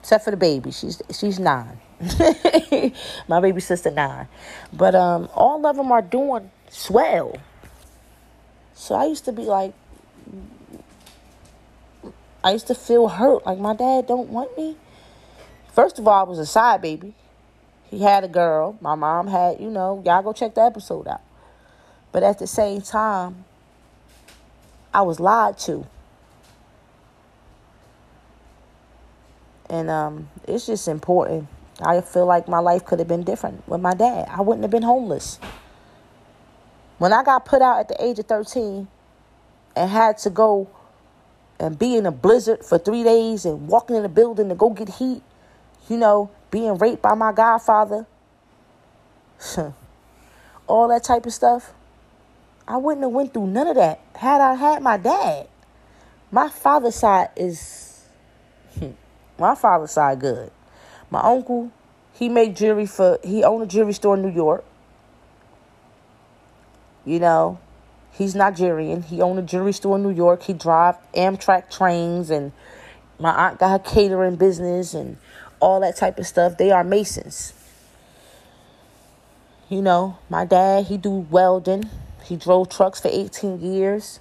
Except 0.00 0.24
for 0.24 0.30
the 0.30 0.36
baby, 0.36 0.72
she's 0.72 1.00
she's 1.10 1.38
nine. 1.38 1.78
My 3.28 3.40
baby 3.40 3.60
sister 3.60 3.90
nine, 3.90 4.26
but 4.72 4.94
um, 4.94 5.28
all 5.34 5.64
of 5.64 5.76
them 5.76 5.92
are 5.92 6.02
doing 6.02 6.50
swell. 6.68 7.36
So 8.74 8.96
I 8.96 9.04
used 9.04 9.24
to 9.26 9.32
be 9.32 9.42
like, 9.42 9.74
I 12.42 12.50
used 12.50 12.66
to 12.66 12.74
feel 12.74 13.06
hurt, 13.06 13.46
like 13.46 13.58
my 13.58 13.76
dad 13.76 14.08
don't 14.08 14.30
want 14.30 14.56
me. 14.56 14.76
First 15.72 16.00
of 16.00 16.08
all, 16.08 16.26
I 16.26 16.28
was 16.28 16.40
a 16.40 16.46
side 16.46 16.82
baby. 16.82 17.14
He 17.88 18.02
had 18.02 18.24
a 18.24 18.28
girl. 18.28 18.76
My 18.80 18.96
mom 18.96 19.28
had, 19.28 19.60
you 19.60 19.70
know, 19.70 20.02
y'all 20.04 20.22
go 20.22 20.32
check 20.32 20.54
the 20.54 20.62
episode 20.62 21.06
out. 21.06 21.20
But 22.12 22.22
at 22.22 22.38
the 22.38 22.46
same 22.46 22.82
time, 22.82 23.44
I 24.92 25.02
was 25.02 25.18
lied 25.18 25.58
to. 25.60 25.86
And 29.70 29.88
um, 29.88 30.28
it's 30.46 30.66
just 30.66 30.86
important. 30.86 31.48
I 31.80 32.00
feel 32.02 32.26
like 32.26 32.46
my 32.46 32.58
life 32.58 32.84
could 32.84 32.98
have 32.98 33.08
been 33.08 33.24
different 33.24 33.66
with 33.66 33.80
my 33.80 33.94
dad. 33.94 34.28
I 34.30 34.42
wouldn't 34.42 34.62
have 34.62 34.70
been 34.70 34.82
homeless. 34.82 35.40
When 36.98 37.12
I 37.12 37.24
got 37.24 37.46
put 37.46 37.62
out 37.62 37.80
at 37.80 37.88
the 37.88 38.04
age 38.04 38.18
of 38.18 38.26
13 38.26 38.86
and 39.74 39.90
had 39.90 40.18
to 40.18 40.30
go 40.30 40.68
and 41.58 41.78
be 41.78 41.96
in 41.96 42.06
a 42.06 42.12
blizzard 42.12 42.64
for 42.64 42.78
three 42.78 43.02
days 43.02 43.44
and 43.46 43.66
walking 43.66 43.96
in 43.96 44.04
a 44.04 44.08
building 44.08 44.50
to 44.50 44.54
go 44.54 44.70
get 44.70 44.88
heat, 44.88 45.22
you 45.88 45.96
know, 45.96 46.30
being 46.50 46.76
raped 46.76 47.00
by 47.00 47.14
my 47.14 47.32
godfather, 47.32 48.06
all 50.66 50.88
that 50.88 51.02
type 51.02 51.24
of 51.24 51.32
stuff. 51.32 51.72
I 52.66 52.76
wouldn't 52.76 53.02
have 53.02 53.12
went 53.12 53.34
through 53.34 53.48
none 53.48 53.66
of 53.66 53.76
that 53.76 54.00
had 54.14 54.40
I 54.40 54.54
had 54.54 54.82
my 54.82 54.96
dad. 54.96 55.48
My 56.30 56.48
father's 56.48 56.94
side 56.94 57.30
is 57.36 58.06
my 59.38 59.54
father's 59.54 59.90
side 59.90 60.20
good. 60.20 60.50
My 61.10 61.20
uncle, 61.20 61.70
he 62.12 62.28
made 62.28 62.56
jewelry 62.56 62.86
for 62.86 63.18
he 63.22 63.44
owned 63.44 63.64
a 63.64 63.66
jewelry 63.66 63.92
store 63.92 64.16
in 64.16 64.22
New 64.22 64.30
York. 64.30 64.64
You 67.04 67.18
know, 67.18 67.58
he's 68.12 68.34
Nigerian. 68.34 69.02
He 69.02 69.20
owned 69.20 69.38
a 69.38 69.42
jewelry 69.42 69.72
store 69.72 69.96
in 69.96 70.02
New 70.02 70.12
York. 70.12 70.44
He 70.44 70.52
drive 70.52 70.96
Amtrak 71.14 71.70
trains 71.70 72.30
and 72.30 72.52
my 73.18 73.30
aunt 73.30 73.58
got 73.58 73.70
her 73.70 73.78
catering 73.78 74.36
business 74.36 74.94
and 74.94 75.16
all 75.60 75.80
that 75.80 75.96
type 75.96 76.18
of 76.18 76.26
stuff. 76.26 76.56
They 76.56 76.70
are 76.70 76.84
masons. 76.84 77.54
You 79.68 79.80
know, 79.80 80.18
my 80.28 80.44
dad, 80.44 80.86
he 80.86 80.96
do 80.96 81.10
welding. 81.10 81.88
He 82.32 82.38
drove 82.38 82.70
trucks 82.70 82.98
for 82.98 83.08
18 83.12 83.60
years. 83.60 84.18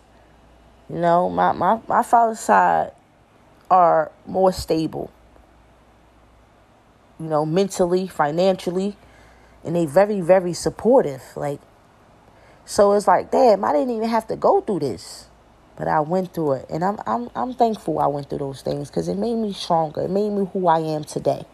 You 0.90 0.98
know, 0.98 1.30
my, 1.30 1.54
my, 1.54 1.80
my 1.88 2.04
father's 2.04 2.42
side 2.42 2.92
are 3.70 4.12
more 4.28 4.52
stable. 4.52 5.10
You 7.22 7.28
know, 7.28 7.46
mentally, 7.46 8.08
financially, 8.08 8.98
and 9.64 9.78
they 9.78 9.86
very, 9.86 10.20
very 10.20 10.52
supportive. 10.52 11.24
Like, 11.38 11.62
so 12.66 12.92
it's 12.92 13.08
like, 13.08 13.32
damn, 13.32 13.64
I 13.64 13.72
didn't 13.72 13.96
even 13.96 14.10
have 14.10 14.28
to 14.28 14.36
go 14.36 14.60
through 14.60 14.80
this, 14.80 15.28
but 15.78 15.88
I 15.88 16.02
went 16.02 16.34
through 16.34 16.52
it, 16.56 16.66
and 16.70 16.84
I'm 16.84 17.00
I'm 17.08 17.30
I'm 17.34 17.54
thankful 17.54 18.00
I 18.00 18.08
went 18.08 18.30
through 18.30 18.40
those 18.40 18.62
things 18.62 18.90
because 18.90 19.08
it 19.08 19.16
made 19.16 19.36
me 19.36 19.54
stronger. 19.54 20.02
It 20.02 20.10
made 20.10 20.32
me 20.32 20.50
who 20.52 20.68
I 20.68 20.80
am 20.80 21.06
today. 21.06 21.46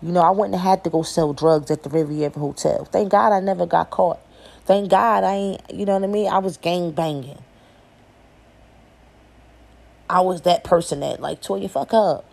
You 0.00 0.12
know, 0.12 0.22
I 0.22 0.30
wouldn't 0.30 0.54
have 0.54 0.64
had 0.64 0.84
to 0.84 0.90
go 0.90 1.02
sell 1.02 1.34
drugs 1.34 1.70
at 1.70 1.82
the 1.82 1.90
Riviera 1.90 2.30
Hotel. 2.30 2.86
Thank 2.86 3.10
God 3.10 3.34
I 3.34 3.40
never 3.40 3.66
got 3.66 3.90
caught. 3.90 4.23
Thank 4.66 4.90
God 4.90 5.24
I 5.24 5.34
ain't, 5.34 5.62
you 5.72 5.84
know 5.84 5.94
what 5.94 6.04
I 6.04 6.06
mean? 6.06 6.28
I 6.28 6.38
was 6.38 6.56
gang 6.56 6.90
banging. 6.92 7.38
I 10.08 10.20
was 10.20 10.42
that 10.42 10.64
person 10.64 11.00
that 11.00 11.20
like 11.20 11.42
tore 11.42 11.58
your 11.58 11.68
fuck 11.68 11.92
up. 11.92 12.24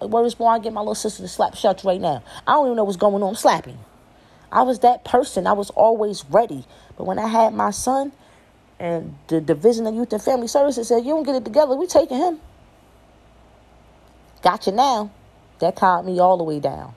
Like, 0.00 0.10
where 0.10 0.24
is 0.24 0.34
boy? 0.34 0.46
I 0.46 0.58
get 0.58 0.72
my 0.72 0.80
little 0.80 0.94
sister 0.94 1.22
to 1.22 1.28
slap 1.28 1.54
shut 1.54 1.82
right 1.84 2.00
now. 2.00 2.22
I 2.46 2.52
don't 2.52 2.66
even 2.66 2.76
know 2.76 2.84
what's 2.84 2.96
going 2.96 3.22
on. 3.22 3.30
I'm 3.30 3.34
slapping. 3.34 3.78
I 4.52 4.62
was 4.62 4.80
that 4.80 5.04
person. 5.04 5.46
I 5.46 5.52
was 5.52 5.70
always 5.70 6.24
ready. 6.24 6.64
But 6.96 7.04
when 7.04 7.18
I 7.18 7.28
had 7.28 7.54
my 7.54 7.70
son, 7.70 8.12
and 8.78 9.16
the 9.28 9.40
Division 9.40 9.86
of 9.86 9.94
Youth 9.94 10.12
and 10.12 10.22
Family 10.22 10.48
Services 10.48 10.88
said, 10.88 11.04
"You 11.04 11.14
don't 11.14 11.22
get 11.22 11.36
it 11.36 11.44
together. 11.44 11.76
We 11.76 11.86
taking 11.86 12.18
him." 12.18 12.40
Gotcha 14.42 14.72
now. 14.72 15.10
That 15.58 15.76
calmed 15.76 16.06
me 16.06 16.18
all 16.18 16.38
the 16.38 16.44
way 16.44 16.60
down. 16.60 16.94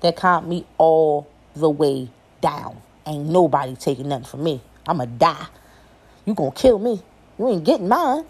That 0.00 0.16
calmed 0.16 0.48
me 0.48 0.66
all 0.78 1.26
the 1.54 1.68
way 1.68 2.08
down. 2.40 2.80
Ain't 3.06 3.26
nobody 3.26 3.76
taking 3.76 4.08
nothing 4.08 4.26
from 4.26 4.44
me. 4.44 4.60
I'ma 4.86 5.04
die. 5.04 5.46
You 6.24 6.34
gonna 6.34 6.52
kill 6.52 6.78
me. 6.78 7.02
You 7.38 7.48
ain't 7.50 7.64
getting 7.64 7.88
mine. 7.88 8.24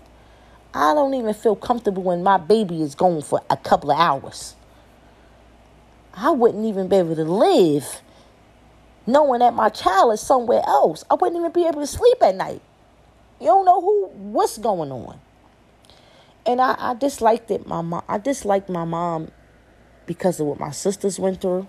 I 0.73 0.95
don't 0.95 1.15
even 1.15 1.35
feel 1.35 1.55
comfortable 1.55 2.03
when 2.03 2.23
my 2.23 2.37
baby 2.37 2.83
is 2.83 2.95
gone 2.95 3.23
for 3.23 3.41
a 3.49 3.57
couple 3.57 3.93
of 3.93 3.99
hours. 3.99 4.57
I 6.13 6.31
wouldn't 6.31 6.65
even 6.65 6.89
be 6.89 6.97
able 6.97 7.15
to 7.17 7.25
live 7.25 8.03
knowing 9.07 9.41
that 9.41 9.55
my 9.55 9.69
child 9.69 10.15
is 10.15 10.21
somewhere 10.21 10.63
else. 10.67 11.05
I 11.11 11.15
wouldn't 11.15 11.39
even 11.39 11.53
be 11.53 11.67
able 11.67 11.81
to 11.81 11.87
sleep 11.87 12.19
at 12.23 12.35
night. 12.35 12.63
You 13.41 13.47
don't 13.47 13.65
know 13.65 13.81
who 13.81 14.07
what's 14.07 14.59
going 14.59 14.91
on. 14.91 15.21
And 16.47 16.61
I, 16.61 16.75
I 16.79 16.95
disliked 16.95 17.51
it, 17.51 17.67
my 17.67 17.81
mom. 17.81 18.03
I 18.09 18.19
disliked 18.19 18.69
my 18.69 18.85
mom 18.85 19.31
because 20.07 20.41
of 20.41 20.47
what 20.47 20.61
my 20.61 20.71
sisters 20.71 21.19
went 21.19 21.41
through. 21.41 21.67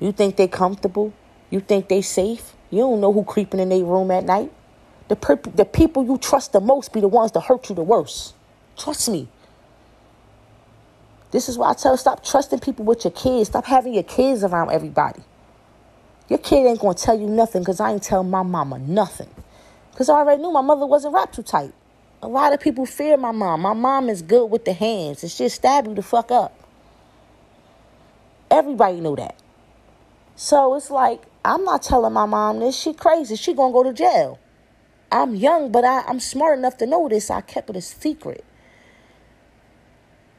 You 0.00 0.12
think 0.12 0.36
they 0.36 0.48
comfortable? 0.48 1.12
You 1.50 1.60
think 1.60 1.88
they 1.88 2.02
safe? 2.02 2.54
You 2.70 2.80
don't 2.80 3.00
know 3.00 3.12
who 3.12 3.24
creeping 3.24 3.60
in 3.60 3.70
their 3.70 3.84
room 3.84 4.10
at 4.10 4.24
night. 4.24 4.52
The, 5.08 5.16
per- 5.16 5.36
the 5.36 5.64
people 5.64 6.04
you 6.04 6.18
trust 6.18 6.52
the 6.52 6.60
most 6.60 6.92
be 6.92 7.00
the 7.00 7.08
ones 7.08 7.32
that 7.32 7.40
hurt 7.40 7.68
you 7.68 7.74
the 7.74 7.82
worst. 7.82 8.34
Trust 8.76 9.08
me. 9.08 9.28
This 11.30 11.48
is 11.48 11.58
why 11.58 11.70
I 11.70 11.74
tell 11.74 11.96
stop 11.96 12.24
trusting 12.24 12.60
people 12.60 12.84
with 12.84 13.04
your 13.04 13.12
kids. 13.12 13.48
Stop 13.48 13.64
having 13.66 13.94
your 13.94 14.02
kids 14.02 14.44
around 14.44 14.70
everybody. 14.70 15.22
Your 16.28 16.38
kid 16.38 16.66
ain't 16.66 16.80
gonna 16.80 16.94
tell 16.94 17.18
you 17.18 17.26
nothing 17.26 17.62
because 17.62 17.80
I 17.80 17.92
ain't 17.92 18.02
tell 18.02 18.22
my 18.22 18.42
mama 18.42 18.78
nothing. 18.78 19.28
Because 19.90 20.08
I 20.08 20.14
already 20.14 20.42
knew 20.42 20.52
my 20.52 20.60
mother 20.60 20.86
wasn't 20.86 21.14
wrapped 21.14 21.34
too 21.34 21.42
tight. 21.42 21.72
A 22.22 22.28
lot 22.28 22.52
of 22.52 22.60
people 22.60 22.86
fear 22.86 23.16
my 23.16 23.32
mom. 23.32 23.62
My 23.62 23.72
mom 23.72 24.08
is 24.08 24.22
good 24.22 24.46
with 24.46 24.64
the 24.64 24.72
hands. 24.72 25.24
It's 25.24 25.38
just 25.38 25.56
stab 25.56 25.86
you 25.86 25.94
the 25.94 26.02
fuck 26.02 26.30
up. 26.30 26.54
Everybody 28.50 29.00
know 29.00 29.16
that. 29.16 29.36
So 30.40 30.76
it's 30.76 30.88
like, 30.88 31.22
I'm 31.44 31.64
not 31.64 31.82
telling 31.82 32.12
my 32.12 32.24
mom 32.24 32.60
this. 32.60 32.78
She 32.78 32.94
crazy. 32.94 33.34
She 33.34 33.54
gonna 33.54 33.72
go 33.72 33.82
to 33.82 33.92
jail. 33.92 34.38
I'm 35.10 35.34
young, 35.34 35.72
but 35.72 35.84
I, 35.84 36.02
I'm 36.02 36.20
smart 36.20 36.56
enough 36.56 36.76
to 36.76 36.86
know 36.86 37.08
this. 37.08 37.28
I 37.28 37.40
kept 37.40 37.70
it 37.70 37.74
a 37.74 37.80
secret. 37.80 38.44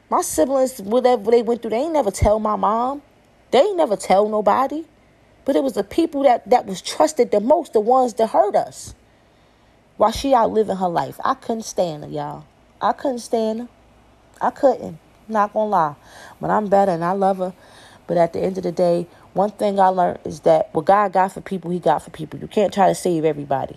My 0.08 0.22
siblings, 0.22 0.80
whatever 0.80 1.30
they 1.30 1.42
went 1.42 1.60
through, 1.60 1.72
they 1.72 1.80
ain't 1.80 1.92
never 1.92 2.10
tell 2.10 2.40
my 2.40 2.56
mom. 2.56 3.02
They 3.50 3.58
ain't 3.58 3.76
never 3.76 3.94
tell 3.94 4.26
nobody. 4.26 4.86
But 5.44 5.54
it 5.54 5.62
was 5.62 5.74
the 5.74 5.84
people 5.84 6.22
that, 6.22 6.48
that 6.48 6.64
was 6.64 6.80
trusted 6.80 7.30
the 7.30 7.40
most, 7.40 7.74
the 7.74 7.80
ones 7.80 8.14
that 8.14 8.28
hurt 8.28 8.56
us. 8.56 8.94
While 9.98 10.12
she 10.12 10.32
out 10.32 10.50
living 10.50 10.76
her 10.76 10.88
life. 10.88 11.20
I 11.22 11.34
couldn't 11.34 11.64
stand 11.64 12.04
her, 12.04 12.10
y'all. 12.10 12.46
I 12.80 12.94
couldn't 12.94 13.18
stand 13.18 13.60
her. 13.60 13.68
I 14.40 14.50
couldn't. 14.50 14.98
Not 15.28 15.52
gonna 15.52 15.68
lie. 15.68 15.96
But 16.40 16.48
I'm 16.48 16.70
better 16.70 16.92
and 16.92 17.04
I 17.04 17.12
love 17.12 17.36
her. 17.36 17.52
But 18.10 18.16
at 18.16 18.32
the 18.32 18.40
end 18.40 18.58
of 18.58 18.64
the 18.64 18.72
day, 18.72 19.06
one 19.34 19.50
thing 19.50 19.78
I 19.78 19.88
learned 19.88 20.20
is 20.24 20.40
that 20.40 20.70
what 20.74 20.86
God 20.86 21.12
got 21.12 21.32
for 21.32 21.40
people, 21.40 21.70
He 21.70 21.78
got 21.78 22.02
for 22.02 22.10
people. 22.10 22.40
You 22.40 22.48
can't 22.48 22.72
try 22.72 22.88
to 22.88 22.94
save 22.94 23.24
everybody. 23.24 23.76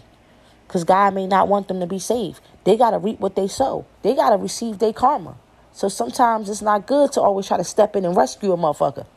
Because 0.68 0.84
God 0.84 1.14
may 1.14 1.28
not 1.28 1.48
want 1.48 1.68
them 1.68 1.80
to 1.82 1.88
be 1.88 2.00
saved. 2.00 2.42
They 2.64 2.78
got 2.78 2.92
to 2.92 2.98
reap 2.98 3.20
what 3.20 3.36
they 3.36 3.48
sow, 3.48 3.86
they 4.02 4.16
got 4.16 4.32
to 4.32 4.38
receive 4.38 4.80
their 4.80 4.94
karma. 4.94 5.38
So 5.72 5.90
sometimes 5.90 6.50
it's 6.50 6.62
not 6.62 6.86
good 6.86 7.12
to 7.14 7.22
always 7.22 7.48
try 7.48 7.58
to 7.58 7.64
step 7.64 7.96
in 7.96 8.06
and 8.06 8.16
rescue 8.16 8.52
a 8.54 8.58
motherfucker. 8.58 9.08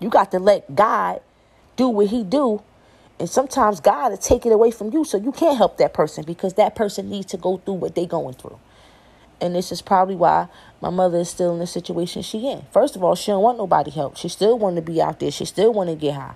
You 0.00 0.08
got 0.08 0.30
to 0.32 0.38
let 0.38 0.74
God 0.74 1.20
do 1.76 1.88
what 1.88 2.08
he 2.08 2.22
do. 2.22 2.62
And 3.18 3.28
sometimes 3.28 3.80
God 3.80 4.10
will 4.10 4.18
take 4.18 4.46
it 4.46 4.52
away 4.52 4.70
from 4.70 4.92
you 4.92 5.04
so 5.04 5.18
you 5.18 5.32
can't 5.32 5.56
help 5.56 5.78
that 5.78 5.94
person 5.94 6.24
because 6.24 6.54
that 6.54 6.74
person 6.74 7.10
needs 7.10 7.26
to 7.26 7.36
go 7.36 7.58
through 7.58 7.74
what 7.74 7.94
they 7.94 8.06
going 8.06 8.34
through. 8.34 8.58
And 9.40 9.54
this 9.54 9.72
is 9.72 9.82
probably 9.82 10.16
why 10.16 10.48
my 10.84 10.90
mother 10.90 11.20
is 11.20 11.30
still 11.30 11.54
in 11.54 11.60
the 11.60 11.66
situation 11.66 12.20
she 12.20 12.46
in. 12.46 12.62
First 12.70 12.94
of 12.94 13.02
all, 13.02 13.14
she 13.14 13.30
don't 13.30 13.42
want 13.42 13.56
nobody 13.56 13.90
help. 13.90 14.18
She 14.18 14.28
still 14.28 14.58
want 14.58 14.76
to 14.76 14.82
be 14.82 15.00
out 15.00 15.18
there. 15.18 15.30
She 15.30 15.46
still 15.46 15.72
want 15.72 15.88
to 15.88 15.96
get 15.96 16.12
high. 16.12 16.34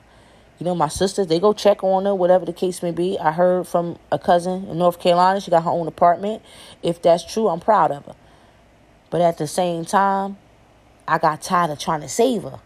You 0.58 0.64
know, 0.64 0.74
my 0.74 0.88
sisters, 0.88 1.26
they 1.26 1.38
go 1.38 1.52
check 1.52 1.84
on 1.84 2.06
her, 2.06 2.14
whatever 2.14 2.46
the 2.46 2.54
case 2.54 2.82
may 2.82 2.90
be. 2.90 3.18
I 3.18 3.32
heard 3.32 3.68
from 3.68 3.98
a 4.10 4.18
cousin 4.18 4.66
in 4.70 4.78
North 4.78 5.00
Carolina, 5.00 5.42
she 5.42 5.50
got 5.50 5.64
her 5.64 5.70
own 5.70 5.86
apartment. 5.86 6.42
If 6.82 7.02
that's 7.02 7.30
true, 7.30 7.48
I'm 7.48 7.60
proud 7.60 7.90
of 7.90 8.06
her. 8.06 8.14
But 9.10 9.20
at 9.20 9.36
the 9.36 9.46
same 9.46 9.84
time, 9.84 10.38
I 11.06 11.18
got 11.18 11.42
tired 11.42 11.70
of 11.70 11.78
trying 11.78 12.00
to 12.00 12.08
save 12.08 12.44
her. 12.44 12.60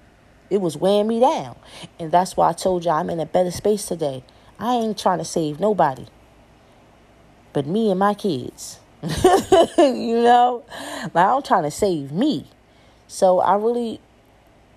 It 0.51 0.61
was 0.61 0.77
weighing 0.77 1.09
me 1.09 1.19
down. 1.19 1.57
And 1.99 2.13
that's 2.13 2.37
why 2.37 2.51
I 2.51 2.53
told 2.53 2.85
you 2.85 2.93
I'm 2.93 3.11
in 3.11 3.19
a 3.19 3.27
better 3.27 3.51
space 3.51 3.87
today. 3.87 4.23
I 4.57 4.75
ain't 4.75 5.01
trying 5.01 5.19
to 5.19 5.25
save 5.25 5.59
nobody. 5.59 6.07
But 7.53 7.67
me 7.67 7.91
and 7.91 7.99
my 7.99 8.15
kids. 8.15 8.79
you 9.79 10.23
know? 10.23 10.65
Like 11.13 11.27
I'm 11.27 11.43
trying 11.43 11.65
to 11.65 11.71
save 11.71 12.13
me. 12.13 12.47
So 13.09 13.41
I 13.41 13.57
really 13.57 14.01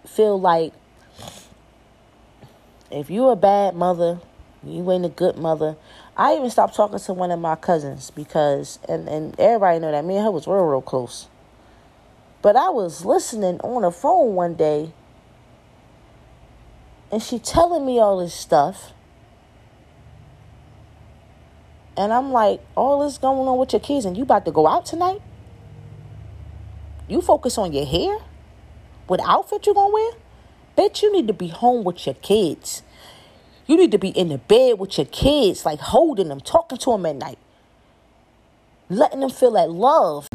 feel 0.05 0.39
like 0.39 0.73
if 2.91 3.09
you're 3.09 3.33
a 3.33 3.37
bad 3.37 3.75
mother, 3.75 4.19
you 4.63 4.89
ain't 4.91 5.05
a 5.05 5.09
good 5.09 5.37
mother. 5.37 5.75
I 6.17 6.35
even 6.35 6.49
stopped 6.49 6.75
talking 6.75 6.99
to 6.99 7.13
one 7.13 7.31
of 7.31 7.39
my 7.39 7.55
cousins 7.55 8.09
because 8.11 8.79
and, 8.87 9.07
and 9.07 9.39
everybody 9.39 9.79
know 9.79 9.91
that 9.91 10.05
me 10.05 10.15
and 10.15 10.25
her 10.25 10.31
was 10.31 10.47
real 10.47 10.65
real 10.65 10.81
close. 10.81 11.27
But 12.41 12.55
I 12.55 12.69
was 12.69 13.05
listening 13.05 13.59
on 13.61 13.81
the 13.81 13.91
phone 13.91 14.35
one 14.35 14.55
day 14.55 14.91
and 17.11 17.21
she 17.21 17.39
telling 17.39 17.85
me 17.85 17.99
all 17.99 18.19
this 18.19 18.33
stuff. 18.33 18.91
And 21.97 22.11
I'm 22.11 22.31
like, 22.31 22.61
all 22.75 23.05
this 23.05 23.17
going 23.17 23.47
on 23.47 23.57
with 23.57 23.71
your 23.73 23.79
kids 23.79 24.05
and 24.05 24.17
you 24.17 24.23
about 24.23 24.45
to 24.45 24.51
go 24.51 24.67
out 24.67 24.85
tonight? 24.85 25.21
You 27.07 27.21
focus 27.21 27.57
on 27.57 27.71
your 27.71 27.85
hair? 27.85 28.17
What 29.07 29.19
outfit 29.21 29.65
you 29.65 29.73
gonna 29.73 29.93
wear? 29.93 30.11
Bet 30.75 31.01
you 31.01 31.11
need 31.11 31.27
to 31.27 31.33
be 31.33 31.47
home 31.47 31.83
with 31.83 32.05
your 32.05 32.15
kids. 32.15 32.83
You 33.67 33.77
need 33.77 33.91
to 33.91 33.97
be 33.97 34.09
in 34.09 34.29
the 34.29 34.37
bed 34.37 34.77
with 34.77 34.97
your 34.97 35.05
kids, 35.07 35.65
like 35.65 35.79
holding 35.79 36.27
them, 36.27 36.41
talking 36.41 36.77
to 36.79 36.91
them 36.91 37.05
at 37.05 37.15
night, 37.15 37.39
letting 38.89 39.21
them 39.21 39.29
feel 39.29 39.51
that 39.51 39.71
love. 39.71 40.27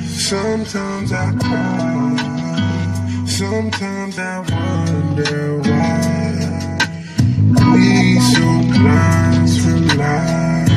Sometimes 0.00 1.12
I 1.12 1.36
cry. 1.38 2.03
Sometimes 3.36 4.16
I 4.16 4.38
wonder 4.38 5.58
why 5.58 6.78
we 7.74 8.20
so 8.20 8.46
blind 8.70 9.48
to 9.58 9.70
life. 9.96 10.70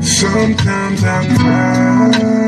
Sometimes 0.00 1.02
I 1.02 1.26
cry, 1.36 2.43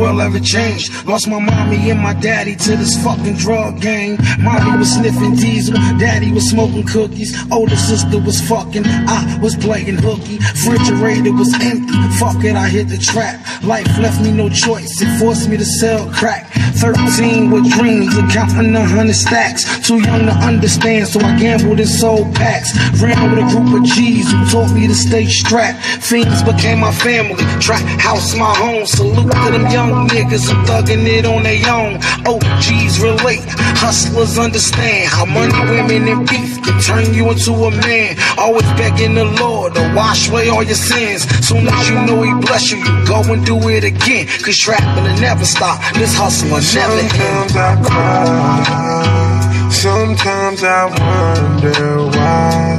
world 0.00 0.20
ever 0.20 0.40
changed. 0.40 1.06
Lost 1.06 1.28
my 1.28 1.38
mommy 1.38 1.90
and 1.90 2.00
my 2.00 2.14
daddy 2.14 2.56
to 2.56 2.76
this 2.76 2.96
fucking 3.04 3.36
drug 3.36 3.80
game. 3.80 4.16
Mommy 4.40 4.78
was 4.78 4.94
sniffing 4.94 5.36
diesel, 5.36 5.74
daddy 5.98 6.32
was 6.32 6.48
smoking 6.48 6.86
cookies. 6.86 7.30
Older 7.52 7.76
sister 7.76 8.18
was 8.18 8.40
fucking, 8.48 8.84
I 8.86 9.38
was 9.42 9.54
playing 9.56 9.98
hooky. 9.98 10.38
Refrigerator 10.38 11.32
was 11.32 11.52
empty, 11.60 11.98
fuck 12.18 12.42
it, 12.42 12.56
I 12.56 12.68
hit 12.68 12.88
the 12.88 12.98
trap. 12.98 13.36
Life 13.62 13.98
left 13.98 14.20
me 14.22 14.32
no 14.32 14.48
choice, 14.48 15.02
it 15.02 15.18
forced 15.18 15.48
me 15.48 15.58
to 15.58 15.66
sell 15.66 16.10
crack. 16.10 16.50
13 16.80 17.50
with 17.50 17.70
dreams 17.72 18.16
of 18.16 18.28
counting 18.30 18.74
a 18.74 18.84
hundred 18.84 19.14
stacks. 19.14 19.64
Too 19.86 20.00
young 20.00 20.24
to 20.24 20.32
understand, 20.32 21.08
so 21.08 21.20
I 21.20 21.38
gambled 21.38 21.78
and 21.78 21.88
sold 21.88 22.34
packs. 22.34 22.72
Ran 23.02 23.30
with 23.30 23.44
a 23.44 23.48
group 23.52 23.80
of 23.80 23.84
G's 23.84 24.32
who 24.32 24.44
taught 24.46 24.72
me 24.72 24.86
to 24.86 24.94
stay 24.94 25.26
strapped. 25.26 25.78
Fiends 26.02 26.42
became 26.42 26.80
my 26.80 26.92
family, 26.92 27.44
trap 27.60 27.84
house 28.00 28.34
my 28.34 28.54
home. 28.54 28.86
Salute 28.86 29.30
to 29.30 29.50
them 29.52 29.70
young 29.70 30.08
niggas 30.08 30.48
who 30.48 30.56
thugging 30.64 31.04
it 31.04 31.26
on 31.26 31.42
their 31.42 31.60
own. 31.68 31.98
Oh, 32.24 32.40
OGs 32.40 33.00
relate, 33.00 33.44
hustlers 33.76 34.38
understand 34.38 35.10
how 35.10 35.26
money, 35.26 35.52
women, 35.52 36.08
and 36.08 36.28
beef 36.28 36.62
can 36.64 36.80
turn 36.80 37.12
you 37.12 37.28
into 37.30 37.52
a 37.52 37.70
man. 37.70 38.16
Always 38.38 38.64
begging 38.80 39.14
the 39.14 39.24
Lord 39.24 39.74
to 39.74 39.92
wash 39.94 40.30
away 40.30 40.48
all 40.48 40.62
your 40.62 40.74
sins. 40.74 41.28
Soon 41.46 41.68
as 41.68 41.88
you 41.90 41.96
know 42.06 42.22
He 42.22 42.32
bless 42.40 42.70
you, 42.70 42.78
you 42.78 43.06
go 43.06 43.20
and 43.32 43.44
do 43.44 43.56
it 43.68 43.84
again. 43.84 44.26
Cause 44.44 44.56
trapping 44.56 45.04
will 45.04 45.20
never 45.20 45.44
stop. 45.44 45.78
This 45.94 46.16
end. 46.18 46.69
Sometimes 46.70 47.56
I 47.56 47.82
cry. 47.82 49.70
Sometimes 49.70 50.62
I 50.62 50.84
wonder 50.86 52.06
why 52.14 52.78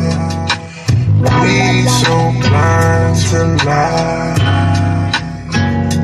We 1.44 1.58
so 2.00 2.16
blind 2.40 3.18
to 3.32 3.42
lie. 3.66 4.40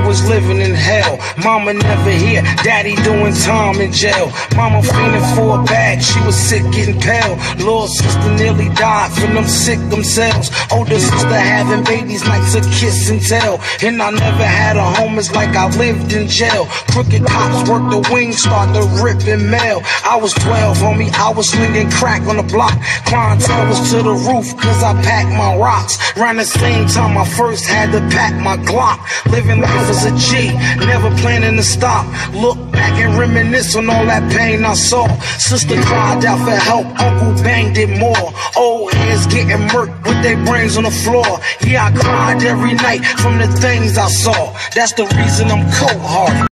was 0.10 0.28
living 0.28 0.60
in 0.60 0.74
hell. 0.74 1.20
Mama 1.38 1.72
never 1.72 2.10
here, 2.10 2.41
daddy 2.66 2.95
doing 3.05 3.34
time 3.45 3.80
in 3.80 3.91
jail. 3.93 4.34
Mama 4.57 4.82
fiending 4.82 5.28
for 5.36 5.62
a 5.62 5.64
bag, 5.64 6.01
she 6.01 6.20
was 6.26 6.36
sick, 6.36 6.64
getting 6.74 6.99
pale. 6.99 7.38
Little 7.62 7.86
sister 7.86 8.30
nearly 8.34 8.70
died 8.74 9.12
from 9.14 9.36
them 9.36 9.45
sick 9.45 9.78
themselves. 9.93 10.49
Older 10.72 10.97
sister 10.97 11.39
having 11.53 11.84
babies, 11.84 12.26
nights 12.26 12.55
of 12.55 12.66
kiss 12.74 13.10
and 13.12 13.22
tell. 13.22 13.62
And 13.86 14.01
I 14.01 14.10
never 14.10 14.47
had 14.62 14.78
a 14.78 14.88
home, 14.97 15.20
it's 15.20 15.32
like 15.32 15.55
I 15.55 15.70
lived 15.78 16.12
in 16.12 16.28
jail. 16.28 16.66
Crooked 16.89 17.24
cops 17.28 17.70
worked 17.70 17.91
the 17.91 18.01
wings, 18.12 18.41
start 18.41 18.74
to 18.74 18.82
rip 19.03 19.22
and 19.28 19.51
mail. 19.51 19.82
I 20.03 20.18
was 20.18 20.34
12, 20.34 20.78
homie, 20.78 21.14
I 21.14 21.30
was 21.30 21.49
slinging 21.49 21.91
crack 21.91 22.24
on 22.24 22.38
the 22.38 22.49
block. 22.49 22.74
Clientele 23.05 23.68
was 23.70 23.91
to 23.91 24.01
the 24.01 24.18
roof, 24.26 24.57
cause 24.57 24.82
I 24.82 24.93
packed 25.03 25.30
my 25.38 25.55
rocks. 25.55 26.01
Around 26.18 26.38
the 26.38 26.45
same 26.45 26.88
time, 26.88 27.16
I 27.16 27.26
first 27.38 27.68
had 27.68 27.91
to 27.91 27.99
pack 28.10 28.34
my 28.41 28.57
Glock. 28.66 28.99
Living 29.32 29.62
life 29.62 29.99
as 30.00 30.06
a 30.06 30.16
G, 30.18 30.54
never 30.86 31.10
planning 31.18 31.56
to 31.58 31.64
stop. 31.64 32.06
Look 32.34 32.58
back 32.72 32.93
and 33.00 33.18
reminisce 33.18 33.76
on 33.76 33.89
all 33.89 34.06
that 34.06 34.32
pain 34.32 34.64
I 34.64 34.74
saw. 34.74 35.08
Sister 35.38 35.82
cried 35.82 36.24
out 36.26 36.39
for 36.45 36.56
help, 36.56 36.88
uncle 37.00 37.43
banged 37.43 37.78
it 37.78 37.89
more. 37.89 38.34
Old 38.56 38.93
heads 38.93 39.28
getting 39.28 39.68
murked 39.70 40.06
with 40.06 40.22
their 40.24 40.38
brains 40.45 40.78
on 40.78 40.84
the 40.84 40.91
floor. 40.91 41.39
Yeah, 41.62 41.86
I 41.88 41.91
cried 41.91 42.43
every 42.43 42.74
night 42.74 43.04
from 43.22 43.38
the 43.38 43.47
things 43.47 43.97
I 43.97 44.08
saw. 44.08 44.54
That's 44.76 44.93
the 44.93 45.06
reason 45.18 45.52
I'm 45.52 45.64
cold 45.72 46.02
hearted. 46.02 46.49